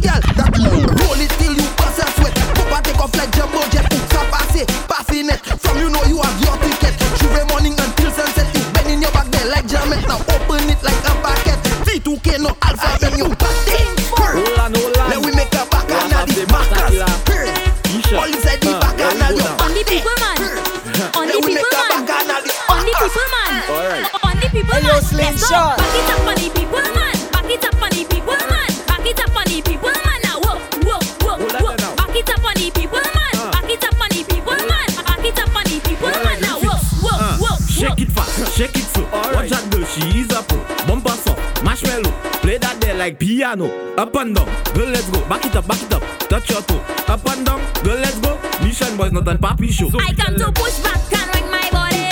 girl. 0.00 0.20
That 0.34 0.48
one 0.54 0.70
girl. 0.70 0.80
That 0.80 0.98
roll 1.04 1.20
it 1.20 1.30
till 1.38 1.54
you 1.54 1.66
pass 1.78 1.98
and 2.00 2.10
sweat. 2.18 2.34
Papa 2.56 2.78
take 2.82 3.00
off 3.00 3.14
like 3.16 3.30
jumbo 3.36 3.60
jet. 3.70 3.86
Oops, 3.92 4.14
pass 4.32 4.54
it. 4.56 4.66
Passing 4.88 5.28
it. 5.30 5.38
From 5.60 5.78
you 5.78 5.88
know 5.90 6.02
you 6.08 6.18
have 6.22 6.38
your 6.42 6.56
ticket. 6.62 6.94
Juve 7.20 7.42
morning 7.50 7.74
until 7.78 8.10
sunset. 8.10 8.48
It's 8.54 8.66
bending 8.74 9.02
your 9.02 9.12
back 9.12 9.28
there 9.30 9.46
like 9.50 9.66
Jamet. 9.66 10.02
Now 10.08 10.20
open 10.34 10.64
it 10.70 10.80
like 10.82 10.98
a 11.06 11.14
packet. 11.22 11.58
V2K 11.86 12.40
no 12.42 12.50
alpha. 12.62 12.88
Bend 13.00 13.18
your 13.18 13.30
back 13.36 13.56
there. 13.68 13.92
Her. 14.18 14.34
Let 15.10 15.20
we 15.24 15.30
make 15.34 15.52
a 15.54 15.64
back 15.68 15.90
and 15.90 16.12
all 16.14 16.26
these 16.26 16.46
backers. 16.46 16.98
Her. 16.98 17.46
All 18.14 18.30
inside 18.30 18.60
the 18.62 18.70
back 18.78 18.98
and 19.00 19.22
all 19.22 19.32
your 19.34 19.54
On 19.62 19.70
the 19.74 19.82
people, 19.86 20.14
man. 20.22 20.38
On 21.18 21.26
the 21.26 21.34
Let 21.34 21.44
we 21.44 21.54
people, 21.54 21.66
make 21.66 21.66
a 21.66 21.82
man. 21.82 22.06
back 22.06 22.22
and 22.22 22.30
all 22.30 22.42
these 22.42 22.58
On 22.70 22.82
the 22.86 22.92
people, 22.94 23.26
man. 23.34 23.52
Alright. 23.70 24.06
On 24.22 24.34
the 24.38 24.48
people, 24.54 24.74
Hello, 24.74 24.92
man. 24.94 25.02
Slim 25.02 25.34
Let's 25.34 25.42
go. 25.42 25.48
Shot. 25.48 25.78
Back 25.78 25.94
it 25.98 26.10
up 26.14 26.26
on 26.28 26.34
the 26.38 26.48
people, 26.54 26.82
man. 26.82 26.93
Like 43.04 43.18
piano. 43.18 43.66
Up 43.98 44.14
and 44.14 44.34
down, 44.34 44.46
girl, 44.72 44.88
let's 44.88 45.10
go. 45.10 45.20
Back 45.28 45.44
it 45.44 45.54
up, 45.54 45.66
back 45.68 45.82
it 45.82 45.92
up. 45.92 46.02
Touch 46.30 46.48
your 46.48 46.62
toe. 46.62 46.80
Up 47.06 47.26
and 47.26 47.44
down, 47.44 47.60
girl, 47.82 47.98
let's 47.98 48.18
go. 48.18 48.32
Mission 48.62 48.96
boys, 48.96 49.12
not 49.12 49.28
on 49.28 49.36
papi 49.36 49.68
show. 49.70 49.90
I 49.98 50.14
come 50.14 50.36
to 50.36 50.50
push 50.52 50.78
back 50.80 51.12
and 51.12 51.28
wing 51.34 51.50
my 51.50 51.68
body. 51.70 52.08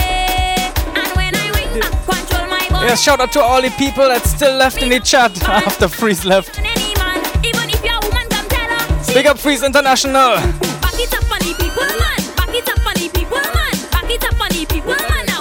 And 1.01 1.11
when 1.17 1.35
I 1.35 1.51
wing 1.57 1.81
back, 1.81 1.95
control 2.05 2.47
my 2.47 2.69
body. 2.69 2.89
Yeah, 2.89 2.95
shout 2.95 3.21
out 3.21 3.33
to 3.33 3.41
all 3.41 3.63
the 3.63 3.71
people 3.71 4.07
that's 4.07 4.31
still 4.31 4.55
left 4.55 4.83
in 4.83 4.91
the 4.91 5.01
chat 5.01 5.33
after 5.49 5.89
Freeze 5.89 6.27
left. 6.27 6.59
Any 6.59 6.95
man, 7.01 7.21
even 7.43 7.71
if 7.71 7.83
you're 7.83 7.95
a 7.95 8.07
woman, 8.07 8.29
come 8.29 8.47
tell 8.51 8.69
her. 8.69 9.15
Big 9.15 9.27
up 9.27 9.39
Freeze 9.39 9.63
International. 9.63 10.37
Back 10.85 10.99
it 11.01 11.15
up 11.15 11.33
on 11.33 11.39
the 11.41 11.55
people, 11.57 11.89
man. 12.05 12.21
Back 12.37 12.55
it 12.55 12.69
up 12.69 12.87
on 12.87 12.95
the 13.01 13.09
people, 13.09 13.41
man. 13.41 13.75
Back 13.93 14.11
it 14.11 14.25
up 14.25 14.41
on 14.43 14.49
the 14.51 14.67
people, 14.67 14.93
man. 14.93 15.32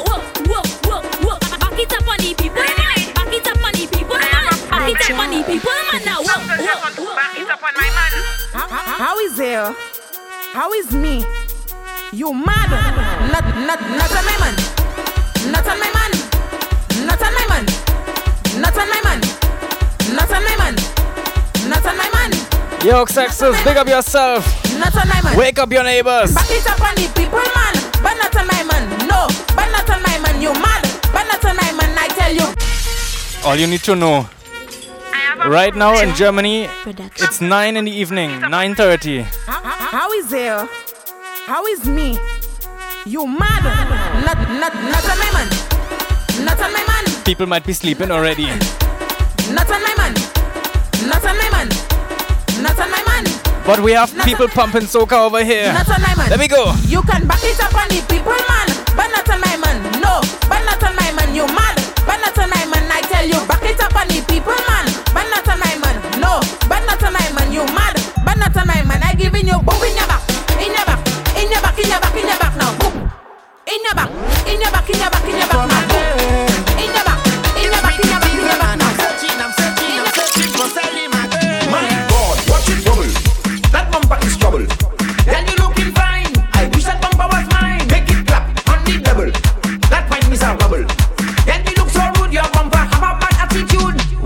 People, 5.52 5.72
man. 5.92 6.02
Now, 6.06 6.24
whoa, 6.24 6.40
whoa, 6.48 7.04
whoa. 7.04 7.16
Back 7.16 7.36
it 7.36 7.50
up 7.50 7.64
on 7.64 7.74
my 7.76 7.90
man. 7.92 8.12
How 9.04 9.20
is 9.20 9.36
there? 9.36 9.76
How 10.56 10.72
is 10.74 10.92
me? 10.92 11.26
You 12.14 12.34
mad? 12.34 12.72
Not, 13.32 13.44
not, 13.68 13.80
not 14.00 14.12
on 14.16 14.24
my 14.26 14.38
man. 14.40 14.56
Not 15.52 15.68
on 15.68 15.78
my 15.80 15.92
man. 15.92 16.12
Not 17.06 17.22
on 17.22 17.34
my 17.36 17.46
man. 17.52 17.66
Not 18.62 18.78
on 18.78 18.88
my 18.88 19.02
man. 19.04 19.20
Not 20.16 20.32
on 20.32 20.44
my 20.44 20.56
man. 20.58 20.76
Not 21.68 21.86
on 21.86 21.98
my 21.98 22.10
man. 22.16 22.32
Yo, 22.86 23.06
Sexus, 23.06 23.56
big 23.64 23.78
up 23.78 23.88
yourself. 23.88 24.44
Not 24.80 24.96
on 24.96 25.08
my 25.08 25.22
man. 25.22 25.38
Wake 25.38 25.60
up 25.60 25.72
your 25.72 25.84
neighbors. 25.84 26.34
Back 26.34 26.50
it 26.50 26.68
up 26.68 26.82
on 26.82 26.96
the 26.96 27.08
people, 27.16 27.40
man. 27.40 27.76
But 28.02 28.16
not 28.18 28.36
on 28.36 28.48
my 28.48 28.64
man. 28.64 29.08
No, 29.08 29.28
but 29.56 29.70
not 29.72 29.90
on 29.90 30.02
my 30.02 30.18
man. 30.20 30.42
You 30.42 30.54
mad? 30.54 30.84
But 31.14 31.28
not 31.28 31.44
on 31.46 31.56
my 31.56 31.72
man. 31.74 31.98
I 31.98 32.08
tell 32.10 32.34
you. 32.34 32.48
All 33.48 33.56
you 33.56 33.68
need 33.68 33.84
to 33.84 33.96
know. 33.96 34.28
Right 35.46 35.76
now 35.76 36.00
in 36.00 36.14
Germany, 36.16 36.70
it's 36.86 37.42
9 37.42 37.76
in 37.78 37.86
the 37.86 37.92
evening, 37.92 38.30
9.30. 38.30 39.24
How 39.48 40.12
is 40.14 40.30
there? 40.30 40.68
How 41.46 41.66
is 41.66 41.86
me? 41.86 42.18
You 43.06 43.26
mad? 43.26 43.64
Not, 44.24 44.38
not, 44.62 44.74
not 44.76 45.04
on 45.10 45.18
my 45.18 45.32
man. 45.34 45.50
Not 46.46 46.62
on 46.62 46.72
my 46.72 46.84
man. 46.86 47.24
People 47.26 47.48
might 47.48 47.66
be 47.66 47.74
sleeping 47.74 48.12
already. 48.12 48.46
Not 49.50 49.66
on 49.70 49.82
my 49.82 49.94
man. 49.98 50.14
Not 51.10 51.26
on 51.26 51.36
my 51.36 51.50
man. 51.50 51.68
Not 52.62 52.80
on 52.80 52.92
my 52.92 53.04
man. 53.08 53.26
But 53.66 53.80
we 53.82 53.94
have 53.94 54.14
people 54.24 54.48
pumping 54.48 54.84
soca 54.84 55.26
over 55.26 55.44
here. 55.44 55.74
Not 55.74 55.90
on 55.90 56.02
my 56.02 56.16
man. 56.16 56.30
Let 56.30 56.40
me 56.40 56.48
go. 56.48 56.72
You 56.86 57.02
can 57.02 57.26
back 57.28 57.42
it 57.44 57.60
up 57.60 57.74
on 57.74 57.90
the 57.90 58.06
people, 58.08 58.38
man. 58.48 58.68
But 58.96 59.10
not 59.10 59.28
on 59.28 59.42
my 59.42 59.58
man. 59.58 59.82
No, 60.02 60.22
but 60.48 60.62
not 60.66 60.84
on 60.84 60.96
my 60.96 61.12
man. 61.14 61.34
You 61.34 61.48
mad? 61.48 61.81
But 62.12 62.20
not 62.20 62.38
on 62.40 62.50
my 62.50 62.66
man. 62.68 62.92
I 62.92 63.00
tell 63.08 63.24
you, 63.26 63.40
back 63.48 63.64
it 63.64 63.80
up 63.80 63.96
on 63.96 64.06
the 64.12 64.20
people, 64.28 64.52
man. 64.68 64.84
But 65.16 65.32
not 65.32 65.48
on 65.48 65.64
my 65.64 65.72
man. 65.80 65.96
No, 66.20 66.44
but 66.68 66.84
not 66.84 67.02
on 67.08 67.14
my 67.14 67.24
man. 67.32 67.54
You 67.54 67.64
mad? 67.72 67.96
But 68.26 68.36
not 68.36 68.52
on 68.58 68.68
my 68.68 68.84
man. 68.84 69.02
I 69.02 69.16
giving 69.16 69.48
you 69.48 69.56
boom 69.64 69.80
in 69.80 69.96
your 69.96 70.08
back, 70.12 70.20
in 70.60 70.76
your 70.76 70.84
back, 70.84 71.00
in 71.40 71.48
your 71.48 71.62
back, 71.64 71.80
in 71.80 71.88
your 71.88 72.02
back, 72.04 72.16
in 72.20 72.28
your 72.28 72.36
back 72.38 72.56
now. 72.60 72.76
Boom. 72.84 73.08
In 73.64 73.80
your 73.80 73.96
back, 73.96 74.12
in 74.44 74.60
your 74.60 74.72
back, 74.76 74.90
in 74.90 75.00
your 75.00 75.10
back, 75.10 75.24
in 75.24 75.38
your 75.40 75.48
back 75.48 75.70
now. 75.72 75.88
Boom. 75.88 76.51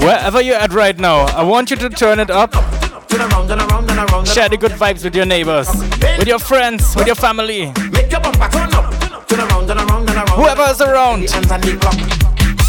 Wherever 0.06 0.40
you're 0.40 0.56
at 0.56 0.72
right 0.72 0.96
now, 1.00 1.26
I 1.34 1.42
want 1.42 1.72
you 1.72 1.78
to 1.78 1.90
turn 1.90 2.20
it 2.20 2.30
up. 2.30 2.54
Share 2.54 4.48
the 4.48 4.58
good 4.60 4.74
vibes 4.74 5.04
with 5.04 5.16
your 5.16 5.26
neighbors, 5.26 5.68
with 6.20 6.28
your 6.28 6.38
friends, 6.38 6.96
with 6.96 7.08
your 7.08 7.16
family. 7.16 7.74
Turn 7.74 8.22
around. 10.94 11.26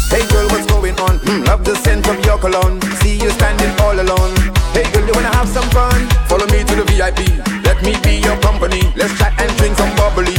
Hey 0.09 0.25
girl, 0.33 0.47
what's 0.49 0.65
going 0.65 0.99
on? 0.99 1.19
Hmm, 1.19 1.43
love 1.43 1.63
the 1.63 1.75
scent 1.75 2.07
of 2.07 2.25
your 2.25 2.39
cologne. 2.39 2.81
See 3.05 3.19
you 3.19 3.29
standing 3.29 3.69
all 3.81 3.93
alone. 3.93 4.33
Hey 4.73 4.89
girl, 4.91 5.05
you 5.05 5.13
wanna 5.13 5.35
have 5.37 5.47
some 5.47 5.69
fun? 5.69 6.09
Follow 6.25 6.47
me 6.47 6.63
to 6.63 6.73
the 6.73 6.85
VIP. 6.89 7.21
Let 7.63 7.83
me 7.83 7.93
be 8.01 8.17
your 8.25 8.37
company. 8.41 8.81
Let's 8.95 9.15
chat 9.19 9.39
and 9.39 9.55
drink 9.57 9.77
some 9.77 9.93
bubbly. 9.95 10.36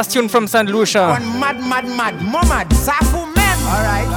Last 0.00 0.12
tune 0.12 0.28
from 0.30 0.46
St. 0.46 0.66
Lucia. 0.70 1.08
One 1.08 1.38
mad, 1.38 1.60
mad, 1.60 1.84
mad, 1.84 2.14
momad, 2.32 2.66
Safu 2.72 3.20
men. 3.36 3.56
All 3.68 3.84
right. 3.84 4.08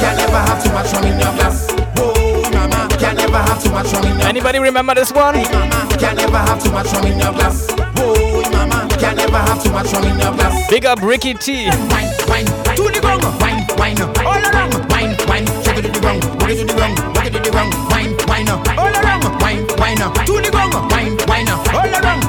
Can 0.00 0.16
never 0.16 0.40
have 0.48 0.64
too 0.64 0.72
much 0.72 0.90
rum 0.94 1.04
in 1.04 1.20
your 1.20 1.32
glass. 1.36 1.66
Oh, 1.98 2.50
mama. 2.54 2.88
Can 2.96 3.16
never 3.16 3.36
have 3.36 3.62
too 3.62 3.70
much 3.70 3.92
rum 3.92 4.04
in 4.06 4.18
your 4.18 4.26
Anybody 4.26 4.58
remember 4.58 4.94
this 4.94 5.12
one? 5.12 5.34
mama. 5.34 5.86
Can 6.00 6.16
never 6.16 6.38
have 6.38 6.62
too 6.64 6.72
much 6.72 6.90
rum 6.94 7.04
in 7.04 7.18
your 7.18 7.32
glass. 7.32 7.66
Oh, 7.98 8.40
mama. 8.50 8.88
Can 8.96 9.16
never 9.16 9.36
have 9.36 9.62
too 9.62 9.70
much 9.70 9.92
rum 9.92 10.04
in 10.04 10.18
your 10.18 10.32
glass. 10.32 10.70
Big 10.70 10.86
up 10.86 11.02
Ricky 11.02 11.34
T. 11.34 11.66
Wine, 11.68 12.08
wine, 12.28 12.46
to 12.78 12.84
the 12.88 13.00
gong. 13.02 13.20
Wine, 13.44 13.66
wine, 13.76 14.00
all 14.24 14.40
around. 14.48 14.72
Wine, 14.88 15.12
wine, 15.28 15.44
shake 15.62 15.76
it 15.76 15.82
to 15.82 15.90
the 15.92 16.00
gong. 16.00 16.20
Rock 16.40 16.48
it 16.48 16.56
to 16.56 16.64
the 16.64 16.72
gong. 16.72 16.94
Rock 17.12 17.26
it 17.26 17.32
to 17.34 17.40
the 17.44 17.50
gong. 17.52 17.70
Wine, 17.92 18.16
wine, 18.24 18.48
all 18.48 18.96
around. 18.96 19.24
Wine, 19.44 19.66
wine, 19.76 20.00
to 20.24 20.34
the 20.40 20.50
gong. 20.50 20.72
Wine, 20.88 21.16
wine, 21.28 21.48
all 21.76 21.92
around. 22.00 22.22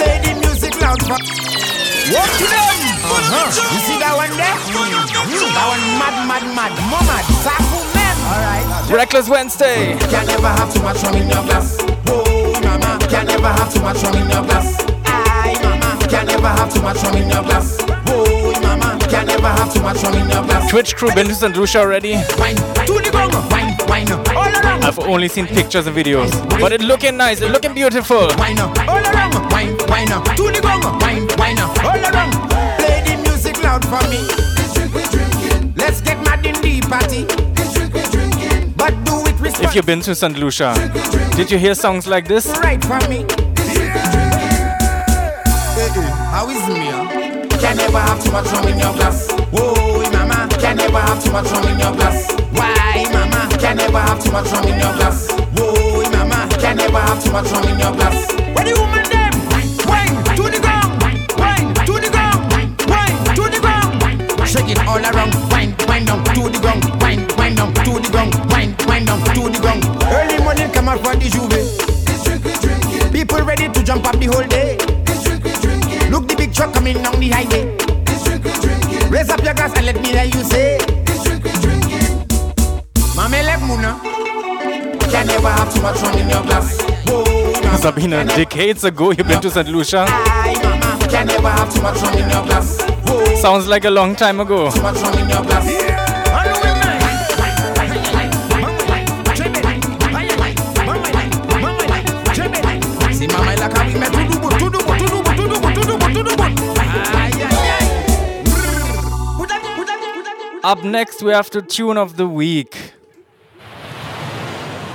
Play 0.00 0.16
the 0.24 0.32
music 0.40 0.72
loud. 0.80 1.55
For- 2.06 2.14
Walk 2.14 2.30
to 2.38 2.44
them. 2.46 2.76
Uh 3.06 3.22
huh. 3.30 3.50
You 3.74 3.80
see 3.86 3.98
that 3.98 4.14
one 4.16 4.30
there? 4.36 4.56
Mm. 4.70 5.54
That 5.54 5.66
one 5.70 5.84
mad, 5.98 6.16
mad, 6.26 6.44
mad, 6.54 6.72
momad, 6.90 7.24
Safu 7.42 7.78
men. 7.94 8.16
All 8.26 8.40
right. 8.42 8.90
Reckless 8.90 9.28
Wednesday. 9.28 9.96
Can 10.10 10.26
never 10.26 10.48
have 10.48 10.72
too 10.72 10.82
much 10.82 11.02
rum 11.02 11.14
in 11.16 11.28
your 11.28 11.42
glass. 11.44 11.76
Oh, 12.08 12.52
mama. 12.62 12.98
Can 13.08 13.26
never 13.26 13.48
have 13.48 13.72
too 13.72 13.80
much 13.82 14.02
rum 14.02 14.14
in 14.16 14.30
your 14.30 14.42
glass. 14.42 14.76
Aye, 15.06 15.58
mama. 15.62 15.98
Can 16.08 16.26
never 16.26 16.48
have 16.48 16.72
too 16.72 16.82
much 16.82 17.02
rum 17.02 17.16
in 17.16 17.28
your 17.30 17.42
glass. 17.42 17.76
Oh, 18.08 18.52
mama. 18.62 18.98
Can 19.08 19.26
never 19.26 19.48
have 19.48 19.72
too 19.72 19.82
much 19.82 20.02
rum 20.02 20.14
in 20.14 20.28
your 20.30 20.42
glass. 20.44 20.70
Twitch 20.70 20.96
crew 20.96 21.12
been 21.14 21.26
to 21.26 21.34
St. 21.34 21.56
Lucia 21.56 21.78
already? 21.80 22.14
Wine, 22.38 22.56
to 22.86 22.94
the 23.02 23.10
gong. 23.12 23.30
Wine, 23.50 23.76
wine, 23.88 24.10
all 24.12 24.50
around. 24.50 24.84
I've 24.84 24.98
only 24.98 25.28
seen 25.28 25.46
pictures 25.46 25.86
and 25.86 25.96
videos. 25.96 26.30
But 26.60 26.72
it 26.72 26.80
looking 26.82 27.16
nice, 27.16 27.40
it 27.40 27.50
looking 27.50 27.74
beautiful. 27.74 28.28
Wine, 28.38 28.58
all 28.58 28.98
around. 28.98 29.34
Wine, 29.52 29.76
wine, 29.88 30.06
to 30.08 30.42
the 30.52 30.60
gong. 30.62 30.82
Wine, 30.82 31.00
wine, 31.00 31.15
all 31.86 32.02
around. 32.10 32.32
Play 32.78 33.00
the 33.06 33.16
music 33.22 33.62
loud 33.62 33.84
for 33.84 34.02
me. 34.10 34.22
Let's 35.76 36.00
get 36.00 36.18
mad 36.24 36.44
in 36.44 36.54
the 36.60 36.80
party. 36.88 37.22
But 38.76 38.92
do 39.04 39.14
it 39.26 39.62
If 39.62 39.74
you've 39.74 39.86
been 39.86 40.00
to 40.02 40.14
St. 40.14 40.36
Lucia, 40.38 40.74
did 41.36 41.50
you 41.50 41.58
hear 41.58 41.74
songs 41.74 42.06
like 42.06 42.26
this? 42.26 42.46
right 42.58 42.82
for 42.84 42.98
me. 43.08 43.24
How 46.34 46.48
is 46.50 46.62
me? 46.68 46.90
Can 47.58 47.76
never 47.78 47.98
have 47.98 48.22
too 48.22 48.32
much 48.32 48.46
rum 48.52 48.68
in 48.68 48.78
your 48.78 48.92
glass. 48.92 49.30
Whoa, 49.50 50.02
mama. 50.12 50.48
Can 50.60 50.76
never 50.76 50.98
have 50.98 51.22
too 51.24 51.32
much 51.32 51.50
rum 51.50 51.66
in 51.68 51.78
your 51.78 51.92
glass. 51.92 52.30
Why, 52.52 53.04
mama? 53.12 53.48
Can 53.58 53.76
never 53.78 53.98
have 53.98 54.22
too 54.22 54.32
much 54.32 54.50
rum 54.52 54.64
in 54.68 54.78
your 54.78 54.92
glass. 54.98 55.30
Whoa, 55.56 56.02
mama. 56.10 56.48
Can 56.60 56.76
never 56.76 56.98
have 56.98 57.24
too 57.24 57.32
much 57.32 57.50
rum 57.52 57.64
in 57.68 57.78
your 57.78 57.92
glass. 57.92 58.35
Sabina, 87.96 88.26
decades 88.26 88.84
ago 88.84 89.10
you've 89.10 89.26
been 89.26 89.40
to 89.40 89.50
St. 89.50 89.68
Lucia. 89.68 90.06
Sounds 93.40 93.66
like 93.66 93.86
a 93.86 93.90
long 93.90 94.14
time 94.14 94.38
ago. 94.38 94.66
Up 110.62 110.84
next, 110.84 111.22
we 111.22 111.30
have 111.30 111.48
the 111.48 111.62
tune 111.62 111.96
of 111.96 112.18
the 112.18 112.26
week. 112.28 112.92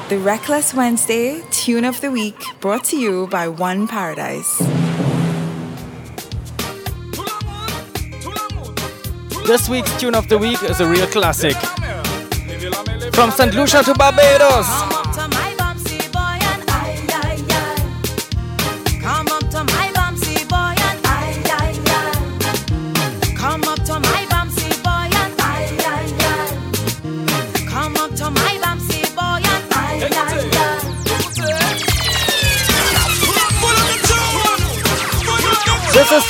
The 0.10 0.20
Reckless 0.20 0.74
Wednesday 0.76 1.42
Tune 1.62 1.86
of 1.86 2.02
the 2.02 2.10
Week 2.10 2.44
brought 2.60 2.84
to 2.86 2.98
you 2.98 3.28
by 3.28 3.48
One 3.48 3.88
Paradise. 3.88 4.58
This 9.46 9.70
week's 9.70 9.96
Tune 10.00 10.16
of 10.16 10.28
the 10.28 10.40
Week 10.40 10.64
is 10.64 10.80
a 10.80 10.90
real 10.90 11.06
classic. 11.06 11.56
From 13.14 13.30
St. 13.30 13.54
Lucia 13.54 13.84
to 13.84 13.94
Barbados. 13.94 15.01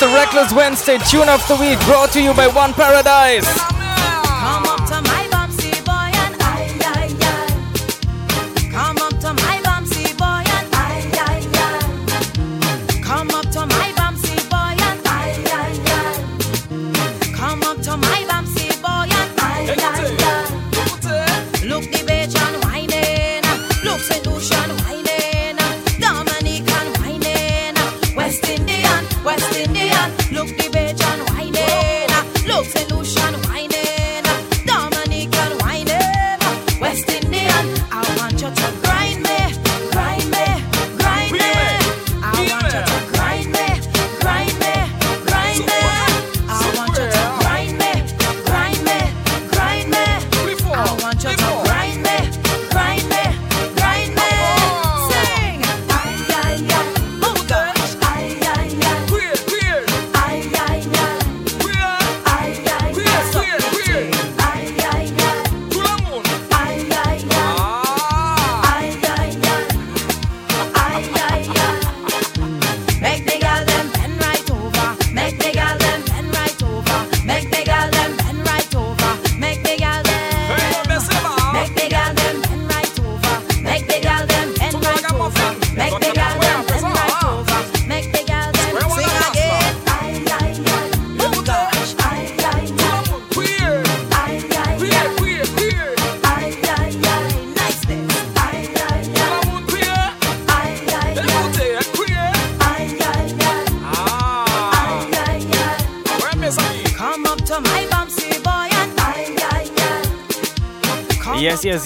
the 0.02 0.08
Reckless 0.08 0.52
Wednesday 0.52 0.98
Tune 0.98 1.28
of 1.28 1.46
the 1.46 1.54
Week 1.54 1.78
brought 1.86 2.10
to 2.10 2.20
you 2.20 2.34
by 2.34 2.48
One 2.48 2.74
Paradise. 2.74 3.71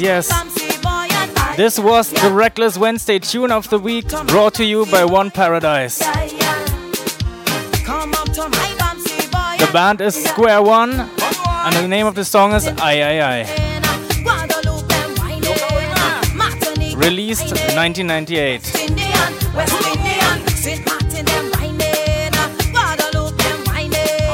yes, 0.01 0.29
yes. 0.31 1.57
This 1.57 1.79
was 1.79 2.11
the 2.11 2.31
Reckless 2.31 2.77
Wednesday 2.77 3.19
tune 3.19 3.51
of 3.51 3.69
the 3.71 3.79
week, 3.79 4.09
brought 4.27 4.55
to 4.55 4.65
you 4.65 4.87
by 4.87 5.05
One 5.05 5.31
Paradise. 5.31 5.99
The 9.59 9.71
band 9.73 10.01
is 10.01 10.15
Square 10.23 10.63
One, 10.63 10.91
and 10.93 11.77
the 11.77 11.89
name 11.89 12.07
of 12.07 12.15
the 12.15 12.25
song 12.25 12.53
is 12.53 12.67
I 12.67 13.01
I 13.01 13.41
I. 13.41 13.45
Released 16.97 17.53
1998. 17.77 18.73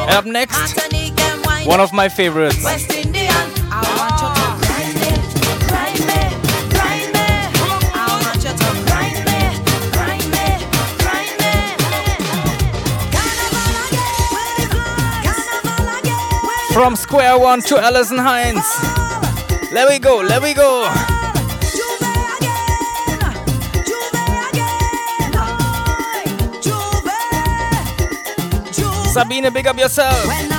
Up 0.08 0.26
next, 0.26 0.78
one 1.66 1.80
of 1.80 1.92
my 1.92 2.08
favorites. 2.08 3.01
from 16.72 16.96
square 16.96 17.38
one 17.38 17.60
to 17.60 17.78
Alison 17.78 18.18
Hinds. 18.18 18.66
Let 19.72 19.88
we 19.88 19.98
go, 19.98 20.18
let 20.20 20.42
we 20.42 20.54
go. 20.54 20.88
Sabine, 29.12 29.50
big 29.52 29.66
up 29.66 29.76
yourself. 29.76 30.51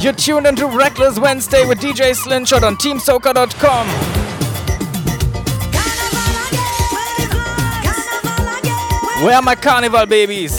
You're 0.00 0.14
tuned 0.14 0.46
into 0.46 0.66
Reckless 0.66 1.18
Wednesday 1.18 1.66
with 1.66 1.78
DJ 1.78 2.16
Slingshot 2.16 2.64
on 2.64 2.76
TeamSoca.com. 2.76 3.86
Where 9.22 9.36
are 9.36 9.42
my 9.42 9.54
carnival 9.54 10.06
babies? 10.06 10.58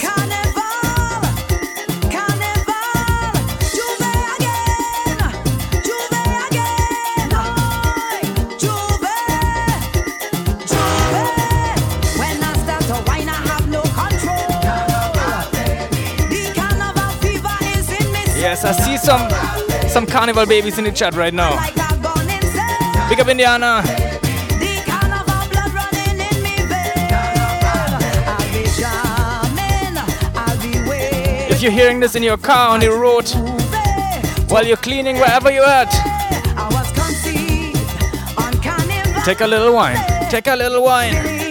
some 19.02 19.28
some 19.88 20.06
carnival 20.06 20.46
babies 20.46 20.78
in 20.78 20.84
the 20.84 20.92
chat 20.92 21.14
right 21.14 21.34
now. 21.34 21.58
Pick 23.08 23.18
up 23.18 23.28
Indiana. 23.28 23.82
If 31.50 31.62
you're 31.62 31.72
hearing 31.72 32.00
this 32.00 32.14
in 32.14 32.22
your 32.22 32.36
car 32.36 32.70
on 32.70 32.80
the 32.80 32.90
road, 32.90 33.28
while 34.50 34.64
you're 34.64 34.76
cleaning 34.76 35.16
wherever 35.16 35.50
you're 35.50 35.64
at, 35.64 35.90
take 39.24 39.40
a 39.40 39.46
little 39.46 39.74
wine. 39.74 39.98
Take 40.30 40.46
a 40.46 40.56
little 40.56 40.82
wine. 40.84 41.41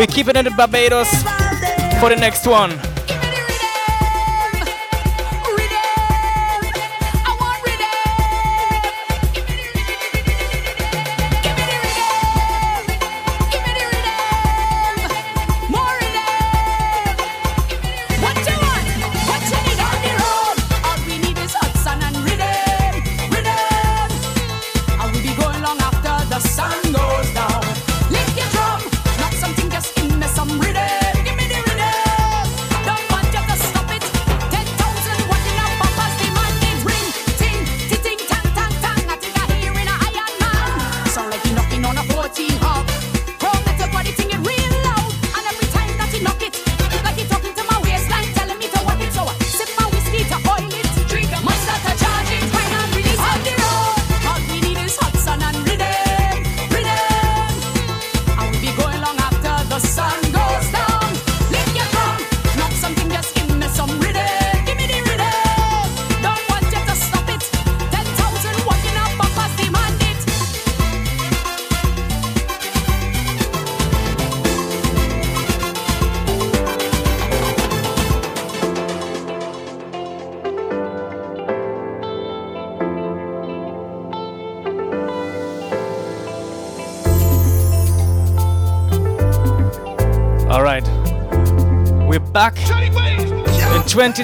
We're 0.00 0.06
keeping 0.06 0.34
it 0.34 0.46
in 0.46 0.56
Barbados 0.56 1.10
for 2.00 2.08
the 2.08 2.16
next 2.18 2.46
one. 2.46 2.89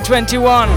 2021. 0.01 0.69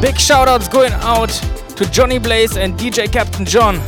Big 0.00 0.16
shoutouts 0.16 0.70
going 0.70 0.92
out 0.92 1.30
to 1.76 1.90
Johnny 1.90 2.18
Blaze 2.18 2.58
and 2.58 2.78
DJ 2.78 3.10
Captain 3.10 3.46
John. 3.46 3.76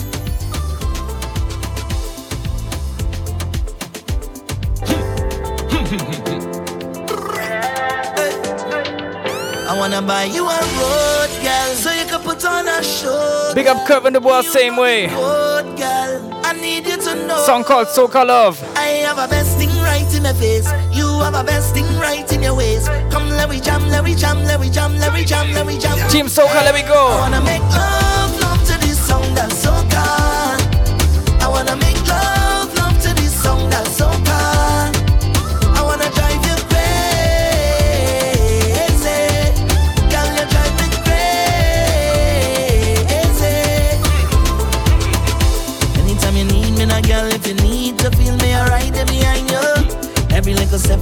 I 9.68 9.74
wanna 9.76 10.00
buy 10.00 10.24
you 10.24 10.48
a 10.48 10.60
road 10.78 11.31
girl. 11.42 11.74
So 11.74 11.90
you 11.92 12.06
can 12.06 12.20
put 12.20 12.44
on 12.44 12.68
a 12.68 12.82
show. 12.82 13.52
Big 13.54 13.66
up 13.66 13.86
Curve 13.86 14.06
and 14.06 14.16
the 14.16 14.20
Boy, 14.20 14.42
same 14.42 14.76
way. 14.76 15.08
Good 15.08 15.76
girl. 15.76 16.40
I 16.44 16.52
need 16.60 16.86
you 16.86 16.96
to 16.96 17.26
know. 17.26 17.38
Song 17.44 17.64
called 17.64 17.88
So 17.88 18.08
Called 18.08 18.28
Love. 18.28 18.62
I 18.76 19.02
have 19.06 19.18
a 19.18 19.28
best 19.28 19.58
thing 19.58 19.70
right 19.82 20.08
in 20.14 20.22
my 20.22 20.32
face. 20.32 20.70
You 20.92 21.06
have 21.20 21.34
a 21.34 21.44
best 21.44 21.74
thing 21.74 21.86
right 21.98 22.30
in 22.32 22.42
your 22.42 22.54
ways. 22.54 22.88
Come, 23.10 23.28
let 23.30 23.48
me 23.50 23.60
jam, 23.60 23.88
let 23.88 24.04
me 24.04 24.14
jam, 24.14 24.42
let 24.44 24.60
me 24.60 24.70
jam, 24.70 24.96
let 24.98 25.12
me 25.12 25.24
jam, 25.24 25.52
let 25.52 25.66
me 25.66 25.78
jam. 25.78 25.96
Team 26.10 26.26
Soca, 26.26 26.62
let 26.64 26.74
me 26.74 26.82
go. 26.82 28.01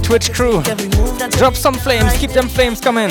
Twitch 0.03 0.33
crew, 0.33 0.61
drop 1.31 1.55
some 1.55 1.73
flames, 1.73 2.13
keep 2.17 2.31
them 2.31 2.47
flames 2.47 2.79
coming. 2.79 3.09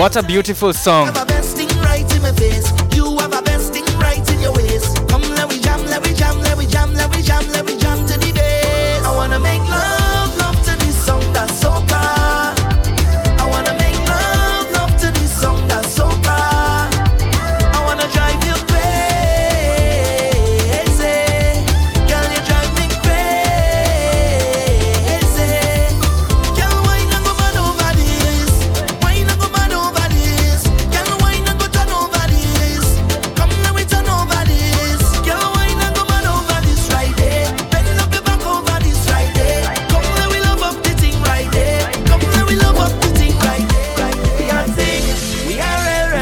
What 0.00 0.16
a 0.16 0.22
beautiful 0.22 0.72
song. 0.72 1.29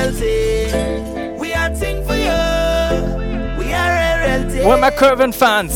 royalty. 0.09 1.39
We 1.39 1.53
are 1.53 1.71
ting 1.71 2.05
for 2.05 2.15
you. 2.15 3.59
We 3.59 3.73
are 3.73 4.21
royalty. 4.21 4.81
My 4.81 4.91
Curvin 4.91 5.35
fans? 5.35 5.75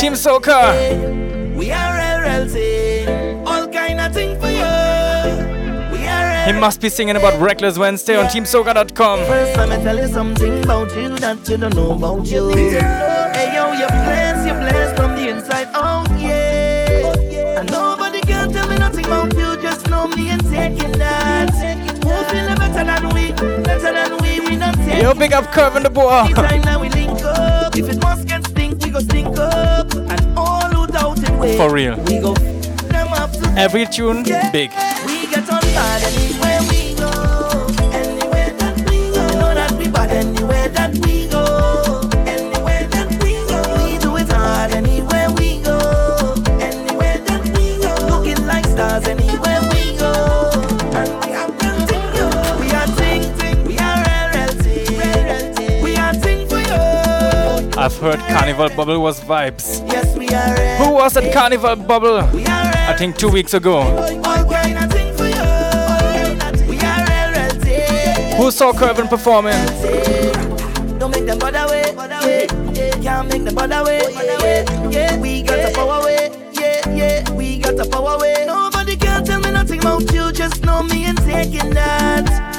Team 0.00 0.14
Soca. 0.14 1.56
We 1.56 1.70
are 1.70 2.22
royalty. 2.22 3.06
All 3.44 3.66
kind 3.68 4.00
of 4.00 4.12
ting 4.12 4.38
for 4.40 4.50
you. 4.50 4.64
He 6.46 6.52
must 6.52 6.82
be 6.82 6.90
singing 6.90 7.16
about 7.16 7.40
Reckless 7.40 7.78
Wednesday 7.78 8.16
on 8.16 8.26
TeamSoca.com. 8.26 9.18
First, 9.20 9.56
let 9.56 9.68
me 9.70 9.82
tell 9.82 9.96
you 9.96 10.08
something 10.08 10.62
about 10.62 10.94
you 10.94 11.16
that 11.16 11.48
you 11.48 11.56
don't 11.56 11.74
know 11.74 11.92
about 11.92 12.26
you. 12.26 12.54
Yeah. 12.54 13.32
Hey, 13.32 13.54
yo, 13.54 13.72
you're 13.72 13.88
blessed, 13.88 14.46
you're 14.46 14.58
blessed 14.58 14.94
from 14.94 15.16
the 15.16 15.30
inside 15.30 15.68
out, 15.72 16.06
yeah. 16.20 17.60
And 17.60 17.70
nobody 17.70 18.20
can 18.20 18.52
tell 18.52 18.68
me 18.68 18.76
nothing 18.76 19.06
about 19.06 19.34
you, 19.34 19.56
just 19.62 19.88
know 19.88 20.06
me 20.08 20.28
and 20.28 20.42
take 20.50 20.84
it. 20.84 20.93
Yo, 24.86 25.12
big 25.14 25.32
up 25.32 25.50
Curve 25.52 25.76
and 25.76 25.84
the 25.84 25.90
boy. 25.90 26.10
Anytime 26.10 26.62
that 26.62 26.80
we 26.80 26.88
link 26.90 27.22
up, 27.24 27.76
if 27.76 27.88
it 27.88 28.00
must 28.02 28.26
get 28.28 28.46
stink, 28.46 28.82
we 28.82 28.90
go 28.90 29.00
stink 29.00 29.36
up. 29.38 29.92
And 29.94 30.38
all 30.38 30.60
who 30.70 30.86
doubt 30.86 31.18
it, 31.18 31.56
For 31.56 31.72
real. 31.72 31.96
we 32.04 32.20
go 32.20 32.32
f- 32.32 32.88
them 32.88 33.08
up 33.12 33.32
to 33.32 33.54
Every 33.56 33.86
tune, 33.86 34.22
big. 34.52 34.70
we 35.06 35.26
get 35.26 35.48
on 35.50 35.60
bad 35.60 36.02
I've 57.84 57.98
heard 57.98 58.18
Carnival 58.20 58.70
Bubble 58.70 58.98
was 58.98 59.20
vibes. 59.20 59.86
Yes, 59.92 60.16
we 60.16 60.26
are 60.30 60.56
Who 60.82 60.94
was 60.94 61.18
at 61.18 61.30
Carnival 61.34 61.76
Bubble? 61.76 62.16
I 62.16 62.96
think 62.96 63.18
two 63.18 63.28
weeks 63.28 63.52
ago. 63.52 63.80
All 63.80 64.44
kind 64.48 64.78
of 64.78 64.90
ting 64.90 65.14
for 65.14 65.26
you. 65.26 66.66
We 66.66 66.78
are 66.78 67.04
RLT. 67.28 68.36
Who 68.38 68.50
saw 68.50 68.72
Curvin 68.72 69.06
performing? 69.10 69.52
Don't 70.98 71.10
make 71.10 71.26
them 71.26 71.38
bother 71.38 71.66
way, 71.68 71.92
yeah. 72.72 72.90
Can't 73.02 73.28
make 73.28 73.44
them 73.44 73.54
bother 73.54 73.84
way, 73.84 74.00
yeah. 74.14 74.88
yeah. 74.88 75.18
We 75.18 75.42
got 75.42 75.68
the 75.68 75.72
power 75.74 76.02
way, 76.02 76.30
yeah, 76.52 76.88
yeah. 76.88 77.30
We 77.32 77.58
got 77.58 77.76
the 77.76 77.84
power 77.84 78.18
way. 78.18 78.46
Nobody 78.46 78.96
can 78.96 79.26
tell 79.26 79.40
me 79.42 79.50
nothing 79.50 79.80
about 79.80 80.10
you, 80.10 80.32
just 80.32 80.64
know 80.64 80.82
me 80.82 81.04
and 81.04 81.18
taking 81.18 81.74
that. 81.74 82.53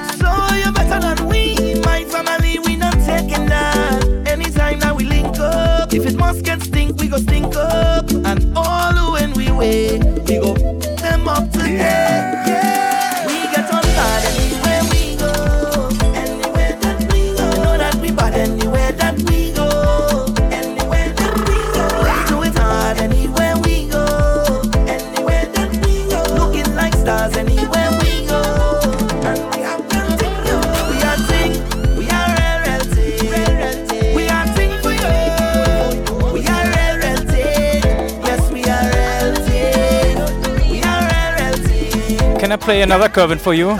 Play 42.65 42.81
another 42.81 43.07
Curvin 43.07 43.39
for 43.39 43.53
you? 43.53 43.69
I 43.69 43.77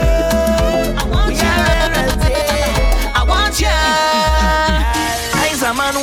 want 3.28 3.60
you. 3.60 3.68
I's 5.42 5.64
a 5.64 5.74
man 5.74 5.96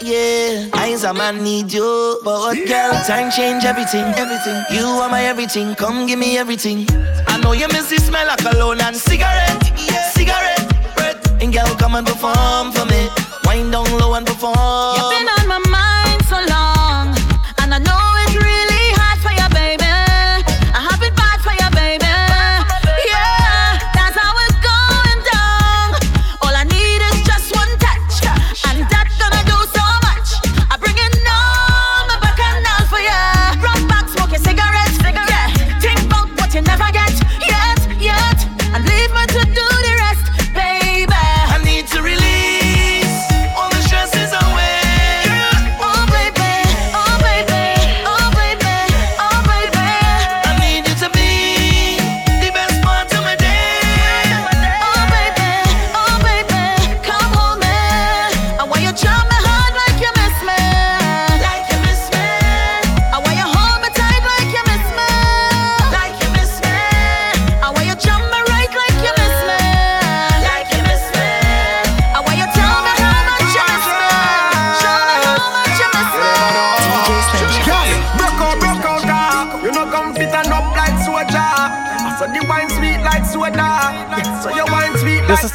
yeah. 0.00 0.68
I's 0.72 1.02
a 1.02 1.12
man 1.12 1.42
need 1.42 1.72
you. 1.72 2.20
But 2.22 2.38
what 2.38 2.68
girl, 2.68 2.92
time 3.04 3.32
change 3.32 3.64
everything, 3.64 4.04
everything. 4.14 4.64
You 4.70 4.86
are 4.86 5.08
my 5.08 5.24
everything, 5.24 5.74
come 5.74 6.06
give 6.06 6.20
me 6.20 6.38
everything. 6.38 6.86
I 7.26 7.40
know 7.42 7.52
you 7.52 7.66
miss 7.68 7.90
the 7.90 7.98
smell 7.98 8.30
of 8.30 8.38
cologne 8.38 8.80
and 8.80 8.94
cigarette, 8.94 9.64
cigarette, 10.14 10.68
breath. 10.94 11.42
And 11.42 11.52
girl, 11.52 11.74
come 11.74 11.96
and 11.96 12.06
perform 12.06 12.70
for 12.70 12.86
me. 12.86 13.08
Wind 13.46 13.72
down 13.72 13.90
low 13.98 14.14
and 14.14 14.24
perform. 14.24 14.54
You've 14.96 15.10
been 15.10 15.28
on 15.40 15.48
my 15.48 15.58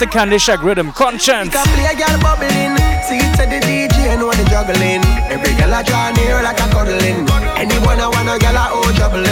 sweet 0.02 0.10
This 0.10 0.10
is 0.10 0.14
the 0.14 0.20
Candy 0.20 0.38
Shack 0.40 0.64
rhythm. 0.64 0.92
Conscience. 0.94 1.54
Can 1.54 1.66
play 1.66 1.86
a 1.86 1.96
girl 1.96 2.18
bubbling. 2.22 2.78
See 3.06 3.22
it 3.22 3.38
to 3.38 3.46
the 3.46 3.60
DJ 3.62 4.18
know 4.18 4.32
the 4.32 4.44
juggling. 4.50 5.02
Every 5.30 5.54
girl 5.54 5.74
I 5.74 5.84
draw 5.84 6.12
near 6.18 6.42
like 6.42 6.60
a 6.60 6.68
cuddling. 6.74 7.30
Anyone 7.58 8.00
I 8.00 8.08
want 8.10 8.30
a 8.30 8.38
girl 8.40 8.58
I 8.58 8.70
owe 8.74 8.92
juggling. 8.98 9.28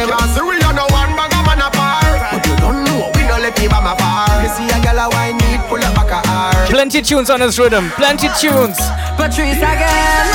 You 0.00 0.08
can't 0.08 0.30
see 0.32 0.40
we 0.40 0.56
are 0.64 0.72
no 0.72 0.86
one 0.88 1.12
bag 1.16 1.32
of 1.34 1.44
man 1.44 1.60
apart. 1.60 2.32
But 2.32 2.46
you 2.46 2.56
don't 2.56 2.84
know 2.84 3.10
we 3.14 3.22
don't 3.28 3.42
let 3.42 3.56
people 3.56 3.80
my 3.82 3.96
far. 3.96 4.42
You 4.42 4.48
see 4.48 4.68
a 4.72 4.78
girl 4.80 5.00
I 5.00 5.08
wine 5.12 5.36
need 5.44 5.60
pull 5.68 5.82
up 5.82 5.94
back 5.94 6.10
a 6.10 6.20
heart. 6.28 6.70
Plenty 6.70 7.02
tunes 7.02 7.28
on 7.28 7.40
this 7.40 7.58
rhythm. 7.58 7.90
Plenty 7.96 8.28
tunes. 8.40 8.78
Patrice 9.16 9.60
again. 9.60 10.26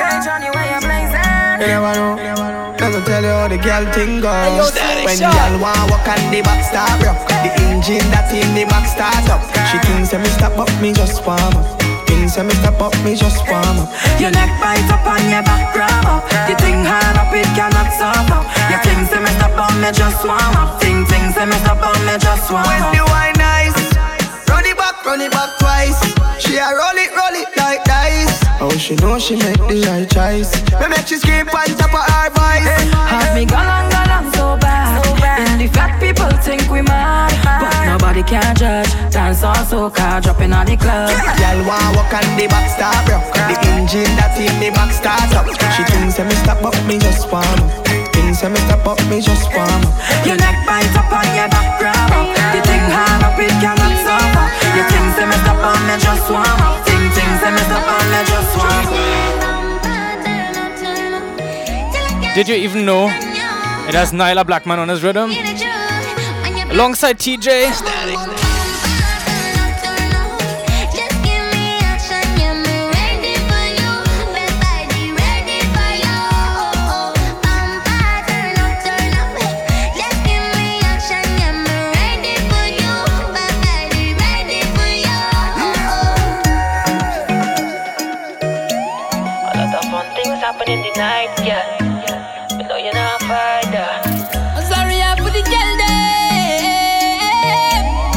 Hey 0.00 0.16
Johnny, 0.24 0.48
where 0.48 0.68
you 0.72 0.80
blazing? 0.80 1.60
You 1.60 1.68
never 1.68 1.92
know. 1.94 2.33
How 3.44 3.48
the 3.52 3.60
girl 3.60 3.84
thing 3.92 4.24
goes. 4.24 4.72
When 5.04 5.20
girl 5.20 5.54
want 5.60 5.90
walk 5.92 6.08
on 6.08 6.22
the 6.32 6.40
back 6.40 6.64
start 6.64 6.96
rock, 7.04 7.20
the 7.44 7.52
engine 7.68 8.08
that 8.08 8.32
in 8.32 8.48
the 8.56 8.64
back 8.64 8.88
start 8.88 9.28
up. 9.28 9.44
She 9.68 9.76
thinks 9.84 10.16
that 10.16 10.24
me 10.24 10.30
stop 10.32 10.56
up, 10.56 10.72
me 10.80 10.96
just 10.96 11.20
warm 11.28 11.52
up. 11.52 11.68
Thinks 12.08 12.40
that 12.40 12.48
me 12.48 12.56
stop 12.64 12.80
up, 12.80 12.96
me 13.04 13.12
just 13.12 13.44
warm 13.44 13.84
up. 13.84 13.92
Your 14.16 14.32
neck 14.32 14.48
bite 14.56 14.88
up 14.88 15.04
on 15.04 15.20
your 15.28 15.44
back 15.44 15.76
grab 15.76 16.08
up. 16.08 16.24
You 16.48 16.56
think 16.56 16.88
hard 16.88 17.20
up, 17.20 17.32
it 17.36 17.44
cannot 17.52 17.92
stop 17.92 18.28
up. 18.32 18.48
You 18.72 18.80
think 18.80 19.12
say 19.12 19.20
me 19.20 19.28
stop 19.36 19.56
on 19.60 19.76
me 19.76 19.92
just 19.92 20.24
warm 20.24 20.56
up. 20.56 20.80
Think 20.80 21.04
think 21.12 21.36
say 21.36 21.44
me 21.44 21.56
stop 21.60 21.84
on 21.84 22.00
me 22.08 22.16
just 22.16 22.48
warm 22.48 22.64
up. 22.64 22.72
When 22.72 22.80
up. 22.80 22.96
the 22.96 23.04
wine 23.12 23.36
nice, 23.36 23.76
run 24.48 24.64
it 24.64 24.76
back, 24.80 25.04
run 25.04 25.20
it 25.20 25.32
back 25.36 25.52
twice. 25.60 26.00
She 26.40 26.56
a 26.56 26.72
roll 26.72 26.96
it, 26.96 27.12
roll 27.12 27.36
it 27.36 27.50
like 27.60 27.84
dice. 27.84 28.43
Oh, 28.60 28.70
she 28.78 28.94
know 28.96 29.18
she 29.18 29.36
make 29.36 29.58
the 29.58 29.82
right 29.90 30.08
choice. 30.08 30.54
Me 30.80 30.86
make 30.88 31.06
she 31.06 31.18
scream 31.18 31.48
on 31.48 31.68
top 31.74 31.90
of 31.90 32.06
her 32.06 32.30
voice. 32.30 32.64
Have 33.10 33.34
me 33.34 33.44
galang 33.44 33.90
galang 33.90 34.30
so 34.34 34.56
bad. 34.56 35.02
And 35.34 35.60
the 35.60 35.66
fat 35.66 35.98
people 35.98 36.30
think 36.38 36.70
we 36.70 36.80
mad, 36.80 37.34
but 37.42 37.74
nobody 37.84 38.22
can 38.22 38.54
judge. 38.54 38.88
Dance 39.10 39.42
all 39.42 39.58
soca, 39.66 40.22
dropping 40.22 40.52
on 40.52 40.66
the 40.66 40.76
club. 40.76 41.10
Girl 41.10 41.60
want 41.66 41.96
walk 41.98 42.14
on 42.14 42.24
the 42.38 42.46
back 42.46 42.70
start 42.70 43.02
rock. 43.10 43.26
The 43.34 43.58
engine 43.74 44.14
that 44.16 44.38
in 44.38 44.54
the 44.62 44.70
back 44.70 44.94
start 44.94 45.34
up. 45.34 45.50
She 45.74 45.82
thinks 45.90 46.16
that 46.16 46.26
me 46.30 46.36
stop 46.46 46.62
up, 46.62 46.78
me 46.86 46.98
just 47.02 47.26
warm 47.28 47.44
up. 47.44 47.70
Thinks 48.14 48.40
that 48.46 48.54
me 48.54 48.60
stop 48.70 48.86
up, 48.86 49.02
me 49.10 49.18
just 49.18 49.50
warm 49.50 49.82
up. 49.82 49.92
Your 50.22 50.38
neck 50.38 50.62
bite 50.62 50.94
up 50.94 51.10
on 51.10 51.26
your 51.34 51.50
back 51.50 51.82
grab 51.82 52.14
up. 52.14 52.30
You 52.54 52.62
think 52.62 52.86
hard 52.86 53.26
up, 53.26 53.34
it 53.34 53.50
cannot 53.58 53.94
stop 54.06 54.34
up. 54.38 54.50
You 54.78 54.82
think 54.94 55.06
say 55.18 55.26
me 55.26 55.36
stop 55.42 55.58
on 55.58 55.80
me 55.90 55.98
just 55.98 56.30
warm 56.30 56.62
up. 56.62 56.83
Did 62.34 62.48
you 62.48 62.54
even 62.54 62.86
know 62.86 63.06
it 63.06 63.94
has 63.94 64.12
Nailah 64.12 64.46
Blackman 64.46 64.78
on 64.78 64.88
his 64.88 65.02
rhythm? 65.02 65.30
Alongside 66.70 67.18
TJ. 67.18 68.43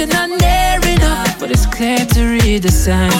you're 0.00 0.08
not 0.08 0.30
near 0.30 0.94
enough, 0.94 1.38
but 1.38 1.50
it's 1.50 1.66
clear 1.66 1.98
to 1.98 2.24
read 2.24 2.62
the 2.62 2.70
signs. 2.70 3.14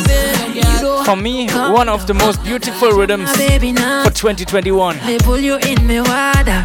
For 1.05 1.14
me, 1.14 1.47
one 1.51 1.91
of 1.91 2.07
the 2.07 2.14
most 2.14 2.43
beautiful 2.43 2.93
rhythms 2.93 3.31
for 3.33 4.11
2021. 4.11 4.99
They 5.05 5.18
pull 5.18 5.39
you 5.39 5.59
in 5.59 5.87
me 5.87 6.01
water. 6.01 6.64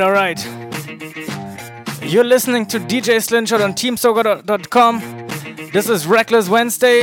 all 0.00 0.12
right. 0.12 0.38
You're 2.02 2.24
listening 2.24 2.66
to 2.66 2.78
DJ 2.78 3.22
Slingshot 3.22 3.60
on 3.60 3.72
TeamSoca.com. 3.72 5.00
This 5.72 5.88
is 5.88 6.06
Reckless 6.06 6.48
Wednesday. 6.48 7.02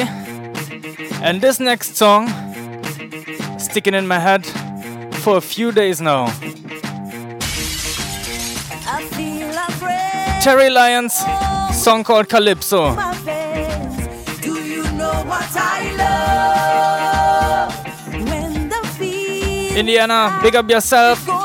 And 1.21 1.41
this 1.41 1.59
next 1.59 1.95
song, 1.95 2.27
sticking 3.59 3.93
in 3.93 4.07
my 4.07 4.19
head 4.19 4.45
for 5.15 5.37
a 5.37 5.41
few 5.41 5.71
days 5.71 5.99
now. 6.01 6.27
Terri 10.41 10.71
Lyons, 10.71 11.13
song 11.75 12.03
called 12.03 12.29
Calypso. 12.29 12.95
Indiana, 19.75 20.39
big 20.41 20.55
up 20.55 20.69
yourself. 20.69 21.44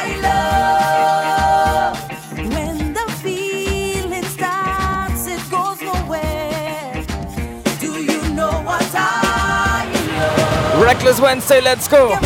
Reckless 10.91 11.21
Wednesday, 11.21 11.61
let's 11.61 11.87
go. 11.87 12.09
What 12.09 12.21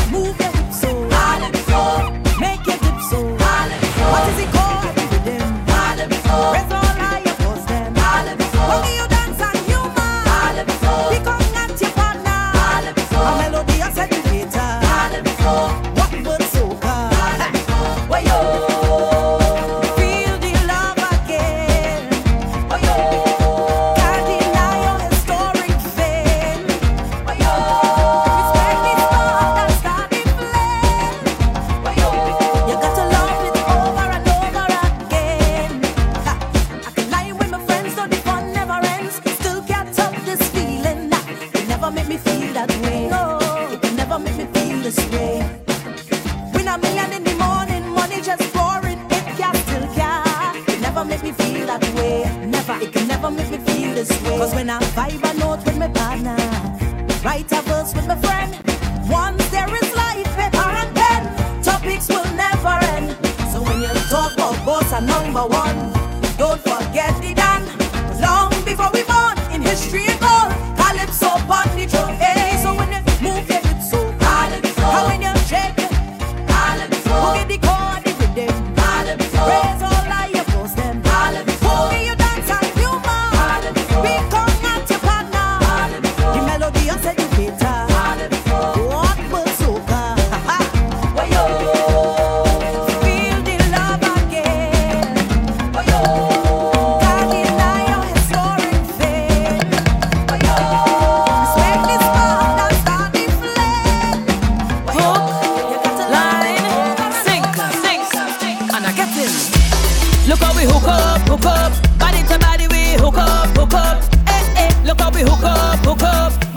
is 4.29 4.39
it 4.39 4.51
called? 4.51 4.65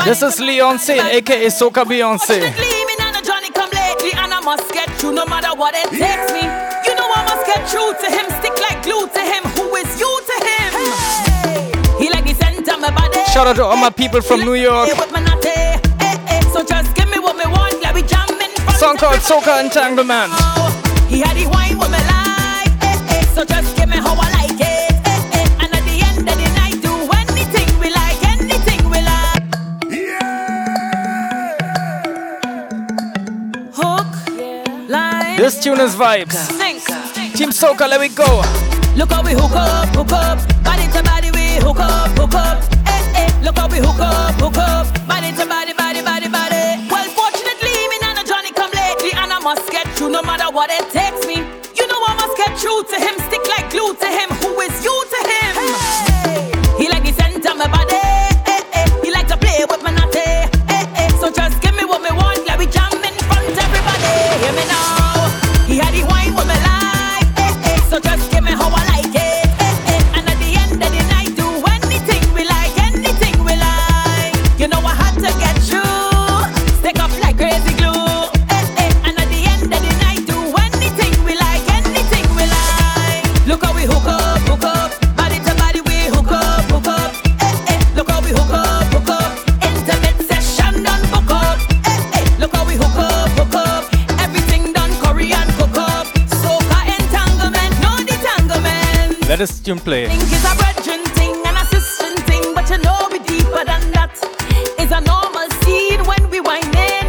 This 0.08 0.22
is 0.22 0.40
Leonce, 0.40 0.88
aka 0.88 1.48
Soca 1.48 1.84
Beyonce. 1.84 2.40
True 7.68 7.92
to 7.92 8.10
him, 8.10 8.24
stick 8.40 8.58
like 8.60 8.82
glue 8.82 9.06
to 9.06 9.20
him. 9.20 9.44
Who 9.58 9.76
is 9.76 10.00
you 10.00 10.08
to 10.28 10.36
him? 10.48 10.70
Hey. 11.44 11.72
He 11.98 12.08
like 12.08 12.24
the 12.24 12.32
center 12.32 12.78
my 12.78 12.90
body. 12.90 13.22
Shout 13.34 13.46
out 13.46 13.56
to 13.56 13.64
all 13.64 13.76
my 13.76 13.90
people 13.90 14.22
from 14.22 14.40
New 14.40 14.54
York. 14.54 14.88
Eh, 14.88 15.76
eh, 16.00 16.40
so 16.54 16.64
just 16.64 16.94
give 16.96 17.10
me 17.10 17.18
what 17.18 17.36
me 17.36 17.44
want, 17.44 17.78
let 17.82 17.94
me 17.94 18.00
jam 18.00 18.26
in. 18.30 18.50
Song 18.78 18.96
called 18.96 19.20
Soca 19.20 19.60
Entanglement. 19.62 20.32
He 21.10 21.20
had 21.20 21.36
the 21.36 21.46
wine 21.52 21.78
with. 21.78 22.07
This 35.48 35.64
tune 35.64 35.80
is 35.80 35.96
vibes. 35.96 36.36
Team 37.34 37.48
Soca, 37.48 37.88
let 37.88 38.02
me 38.02 38.08
go. 38.08 38.44
Look 38.94 39.08
how 39.08 39.22
we 39.24 39.32
hook 39.32 39.56
up, 39.56 39.88
hook 39.96 40.12
up. 40.12 40.36
Body 40.62 40.84
to 40.92 41.02
body, 41.02 41.30
we 41.30 41.56
hook 41.64 41.80
up, 41.80 42.10
hook 42.18 42.34
up. 42.34 42.62
Eh, 42.84 43.12
eh. 43.16 43.40
Look 43.42 43.56
how 43.56 43.66
we 43.66 43.78
hook 43.78 43.98
up, 43.98 44.34
hook 44.34 44.58
up. 44.58 44.84
Body 45.08 45.32
to 45.32 45.46
body, 45.48 45.72
body, 45.72 46.02
body, 46.02 46.28
body. 46.28 46.84
Well, 46.92 47.08
fortunately, 47.16 47.72
me 47.88 47.96
and 48.02 48.28
Johnny 48.28 48.52
come 48.52 48.70
lately, 48.76 49.12
and 49.16 49.32
I 49.32 49.38
must 49.38 49.70
get 49.70 49.88
through 49.96 50.10
no 50.10 50.20
matter 50.20 50.52
what 50.52 50.68
it 50.68 50.84
takes 50.92 51.07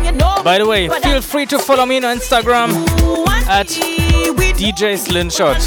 you 0.04 0.12
know. 0.12 0.42
By 0.44 0.58
the 0.58 0.68
way, 0.68 0.90
feel 1.02 1.22
free 1.22 1.46
to 1.48 1.58
follow 1.58 1.86
me 1.86 1.98
on 1.98 2.18
Instagram 2.18 2.70
at 3.48 3.68
DJ 4.58 4.98
Slingshot. 4.98 5.58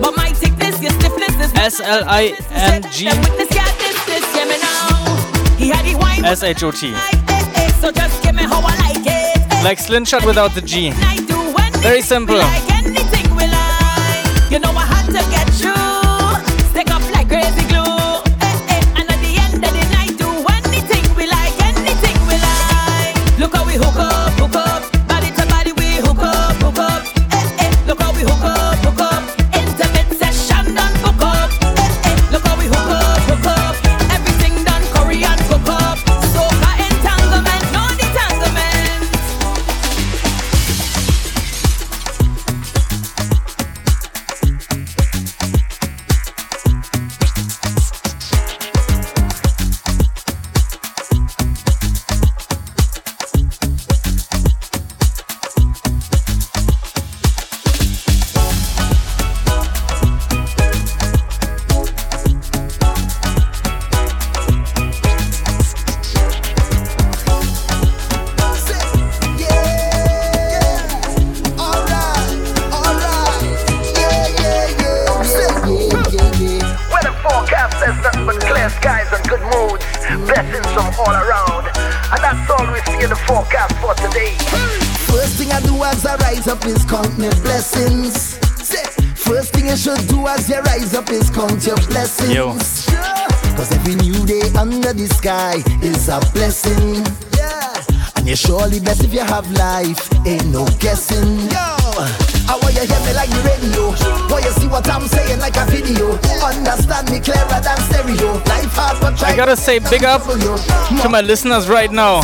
But 0.00 0.16
my 0.16 0.30
thickness, 0.32 0.80
your 0.80 0.92
stiffness 0.92 1.34
is 1.38 1.52
S 1.54 1.80
L 1.80 2.04
I 2.06 2.34
N 2.50 2.82
G 2.90 3.06
witness, 3.08 3.54
yeah, 3.54 3.70
this, 3.76 4.04
this, 4.06 4.36
yeah, 4.36 4.44
me 4.46 4.56
now. 4.58 5.56
He 5.58 5.68
had 5.68 5.84
the 5.84 5.96
wine, 5.98 6.24
S 6.24 6.42
H 6.42 6.62
O 6.62 6.70
T. 6.70 6.92
eh, 6.94 7.68
so 7.80 7.90
just 7.90 8.22
give 8.22 8.34
me 8.34 8.44
how 8.44 8.60
I 8.64 8.74
like 8.88 9.04
it. 9.04 9.64
Like 9.64 9.78
Slingshot 9.78 10.24
without 10.24 10.54
the 10.54 10.62
G. 10.62 10.92
Very 11.82 12.00
simple. 12.00 12.40
Blessed 99.46 100.12
if 100.12 100.26
you 100.26 100.26
have 100.26 100.26
life. 100.26 100.26
Ain't 100.26 100.46
no 100.46 100.66
guessing. 100.78 101.38
Yo. 101.50 101.76
I 102.48 102.58
want 102.62 102.74
you 102.74 102.86
hear 102.86 103.00
me 103.06 103.12
like 103.14 103.30
the 103.30 103.42
radio. 103.42 103.88
Want 104.30 104.44
you 104.44 104.50
see 104.52 104.68
what 104.68 104.88
I'm 104.88 105.06
saying 105.08 105.40
like 105.40 105.56
a 105.56 105.64
video. 105.66 106.18
Understand 106.42 107.10
me 107.10 107.20
clearer 107.20 107.60
than 107.60 107.78
stereo. 107.88 108.34
Life 108.46 108.72
hard 108.74 109.00
but 109.00 109.18
try 109.18 109.30
I 109.30 109.36
gotta 109.36 109.56
say 109.56 109.78
big 109.78 110.04
up 110.04 110.22
to 110.22 111.08
my 111.08 111.20
listeners 111.20 111.68
right 111.68 111.90
now. 111.90 112.20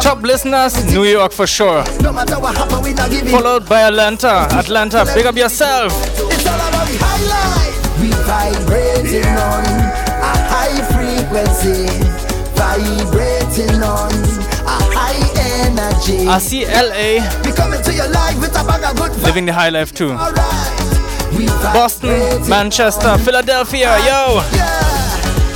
Top 0.00 0.22
listeners, 0.22 0.84
New 0.92 1.04
York 1.04 1.32
for 1.32 1.46
sure. 1.46 1.84
No 2.00 2.12
matter 2.12 2.38
what 2.38 2.56
happen, 2.56 2.82
we 2.82 2.92
not 2.92 3.10
giving. 3.10 3.32
Followed 3.32 3.68
by 3.68 3.82
Atlanta. 3.82 4.46
Atlanta, 4.52 5.04
big 5.14 5.26
up 5.26 5.36
yourself. 5.36 5.92
It's 6.04 6.46
all 6.46 6.54
about 6.54 6.86
the 6.86 6.98
highlight. 7.00 7.74
We 8.00 8.10
vibrating 8.28 9.24
on 9.24 9.64
a 9.64 10.34
high 10.52 10.82
frequency, 10.92 11.86
vibrating 12.54 13.82
on 13.82 14.15
vibes. 18.94 19.22
living 19.24 19.46
the 19.46 19.52
high 19.52 19.68
life 19.70 19.92
too. 19.92 20.16
Boston, 21.72 22.48
Manchester, 22.48 23.18
Philadelphia, 23.18 23.96
yo. 24.06 24.40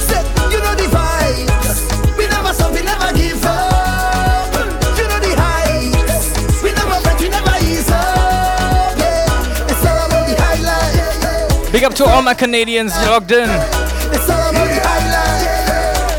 Say, 0.07 0.23
you 0.51 0.59
know 0.61 0.75
the 0.75 0.89
vibes. 0.91 2.17
We 2.19 2.27
never 2.27 2.53
stop, 2.53 2.73
we 2.73 2.83
never 2.83 3.13
give 3.17 3.43
up. 3.45 4.53
You 4.99 5.07
know 5.09 5.21
the 5.21 5.35
heights. 5.37 6.63
We 6.63 6.73
never 6.73 7.01
break, 7.03 7.19
we 7.21 7.29
never 7.29 7.57
ease 7.65 7.89
up. 7.91 8.99
Yeah, 8.99 9.71
it's 9.71 9.85
all 9.87 10.07
about 10.07 10.27
the 10.29 10.35
highlight. 10.43 11.73
Big 11.73 11.85
up 11.85 11.95
to 11.95 12.05
all 12.05 12.23
my 12.23 12.35
Canadians 12.35 12.93
logged 13.07 13.33
in. 13.33 13.49
It's 13.49 14.29
all 14.29 14.51
about 14.51 14.69
the 14.69 14.81
highlight. 14.83 15.43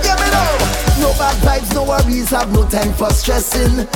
Yeah, 0.05 0.15
me 0.15 0.27
know. 0.31 1.11
No 1.11 1.13
bad 1.19 1.35
vibes, 1.43 1.73
no 1.75 1.83
worries, 1.83 2.29
have 2.29 2.51
no 2.51 2.67
time 2.67 2.93
for 2.93 3.09
stressing. 3.11 3.87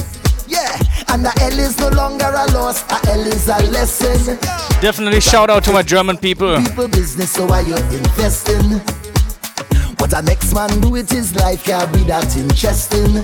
And 1.16 1.24
the 1.24 1.32
L 1.44 1.60
is 1.60 1.80
no 1.80 1.88
longer 1.92 2.26
a 2.26 2.46
loss, 2.52 2.84
a 2.92 3.10
L 3.12 3.22
is 3.22 3.48
a 3.48 3.56
lesson. 3.72 4.36
Definitely 4.82 5.22
shout 5.22 5.50
out 5.50 5.64
to 5.64 5.72
my 5.72 5.82
German 5.82 6.18
people. 6.18 6.62
People 6.62 6.90
business, 6.90 7.32
so 7.32 7.46
why 7.46 7.62
you 7.62 7.78
investing? 7.78 8.82
What 9.98 10.12
a 10.12 10.22
next 10.22 10.54
man 10.54 10.78
do 10.82 10.94
it 10.98 11.10
his 11.10 11.34
life 11.38 11.64
can't 11.64 11.90
be 11.94 12.04
that 12.04 12.36
interesting. 12.36 13.24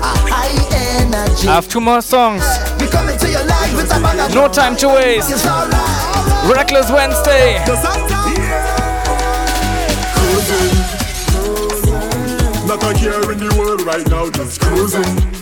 I 0.00 1.44
have 1.44 1.68
two 1.68 1.80
more 1.80 2.02
songs. 2.02 2.44
We 2.80 2.88
coming 2.88 3.18
to 3.18 3.28
your 3.30 3.44
life 3.44 3.74
with 3.76 3.90
a 3.92 4.34
No 4.34 4.48
time 4.48 4.76
to 4.76 4.88
waste. 4.88 5.30
Reckless 6.46 6.90
Wednesday. 6.90 7.58
Not 12.66 12.82
a 12.82 12.94
care 12.94 13.32
in 13.32 13.38
the 13.38 13.54
world 13.58 13.82
right 13.82 14.06
now, 14.08 14.28
just 14.30 14.60
cruising. 14.60 15.38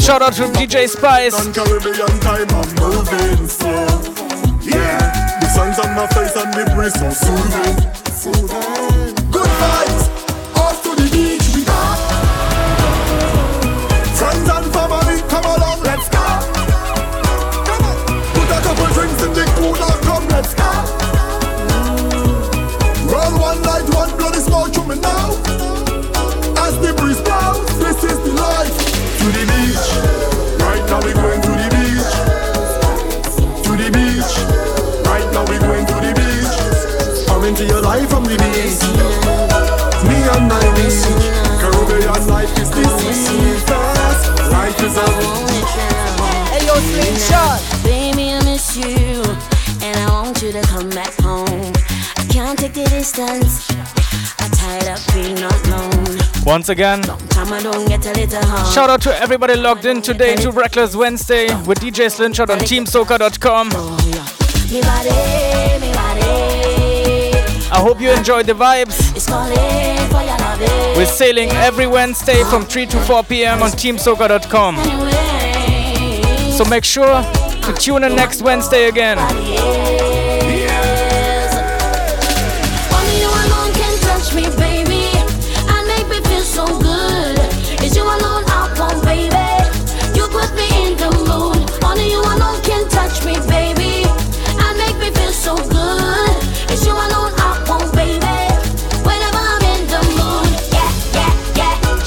Shout 0.00 0.22
out 0.22 0.34
to 0.34 0.44
DJ 0.54 0.88
Spice. 0.88 1.34
On 1.34 1.52
Caribbean 1.52 2.20
time, 2.20 2.48
I'm 2.48 2.74
moving 2.78 3.48
slow. 3.48 3.86
Yeah, 4.62 5.40
the 5.40 5.48
sun's 5.48 5.78
on 5.80 5.94
me 6.56 6.64
so 6.90 7.10
soothing. 7.10 7.76
Good 9.30 9.50
vibes, 9.60 10.07
yo. 47.30 47.58
Baby, 47.82 48.30
I 48.32 48.42
miss 48.44 48.76
you, 48.76 49.22
and 49.82 49.96
I 49.96 50.06
want 50.22 50.40
you 50.42 50.52
to 50.52 50.62
come 50.62 50.88
back 50.90 51.12
home. 51.20 51.72
I 52.16 52.24
can't 52.30 52.58
take 52.58 52.74
the 52.74 52.84
distance. 52.84 53.68
I 54.40 54.48
tired 54.52 54.88
of 54.88 55.00
being 55.14 55.38
alone. 55.38 56.18
Once 56.44 56.68
again, 56.68 57.02
Time 57.02 57.52
I 57.52 57.60
don't 57.62 57.86
get 57.88 58.06
a 58.06 58.12
little 58.12 58.42
home. 58.44 58.72
shout 58.72 58.88
out 58.88 59.02
to 59.02 59.14
everybody 59.20 59.54
logged 59.56 59.84
in 59.84 60.00
today 60.00 60.36
to 60.36 60.50
Reckless 60.50 60.94
Wednesday 60.96 61.46
with 61.66 61.80
DJ 61.80 62.10
Slingshot 62.10 62.50
on 62.50 62.58
TeamSoca.com. 62.58 63.70
Oh, 63.72 63.96
me 64.70 64.80
body, 64.80 65.10
me 65.80 65.92
body. 65.92 67.38
I 67.70 67.80
hope 67.80 68.00
you 68.00 68.10
enjoyed 68.10 68.46
the 68.46 68.54
vibes. 68.54 69.14
It's 69.14 69.26
calling 69.26 69.54
for 70.08 70.22
your 70.22 70.38
love. 70.38 70.96
We're 70.96 71.04
sailing 71.04 71.50
every 71.50 71.86
Wednesday 71.86 72.42
from 72.44 72.64
3 72.64 72.86
to 72.86 73.00
4 73.00 73.24
p.m. 73.24 73.62
on 73.62 73.70
TeamSoca.com. 73.72 74.76
So 76.58 76.64
make 76.64 76.82
sure 76.82 77.06
to 77.06 77.72
tune 77.78 78.02
in 78.02 78.16
next 78.16 78.42
Wednesday 78.42 78.88
again. 78.88 80.07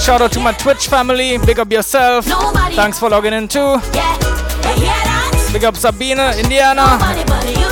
Shout 0.03 0.21
out 0.21 0.31
to 0.33 0.39
my 0.39 0.51
Twitch 0.53 0.87
family. 0.87 1.37
Big 1.37 1.59
up 1.59 1.71
yourself. 1.71 2.27
Nobody- 2.27 2.75
Thanks 2.75 2.97
for 2.99 3.09
logging 3.09 3.33
in 3.33 3.47
too. 3.47 3.59
Yeah, 3.93 4.17
you? 4.75 5.53
Big 5.53 5.63
up 5.63 5.75
Sabina, 5.75 6.33
Indiana. 6.37 6.97
Nobody 6.97 7.23
but 7.25 7.45
you. 7.45 7.67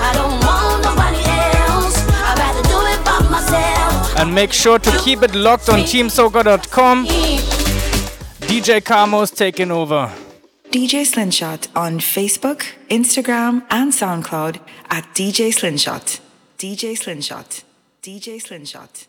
I 0.00 0.12
don't 0.14 0.36
want 0.46 0.84
nobody 0.84 1.22
else. 1.68 1.96
I'd 2.08 2.38
rather 2.38 2.62
do 2.62 2.78
it 2.92 3.04
by 3.04 3.18
myself. 3.30 4.18
And 4.18 4.34
make 4.34 4.52
sure 4.52 4.78
to 4.78 4.90
keep 5.04 5.22
it 5.22 5.34
locked 5.34 5.68
on 5.68 5.80
TeamSoca.com. 5.80 7.06
DJ 8.40 8.80
Camo's 8.80 9.30
taking 9.30 9.70
over. 9.70 10.10
DJ 10.70 11.04
Slingshot 11.04 11.68
on 11.76 11.98
Facebook, 11.98 12.62
Instagram, 12.88 13.62
and 13.70 13.92
SoundCloud 13.92 14.60
at 14.90 15.04
DJ 15.14 15.52
Slingshot. 15.52 16.20
DJ 16.58 16.96
Slingshot. 16.96 17.62
DJ 18.02 18.40
Slingshot. 18.40 19.06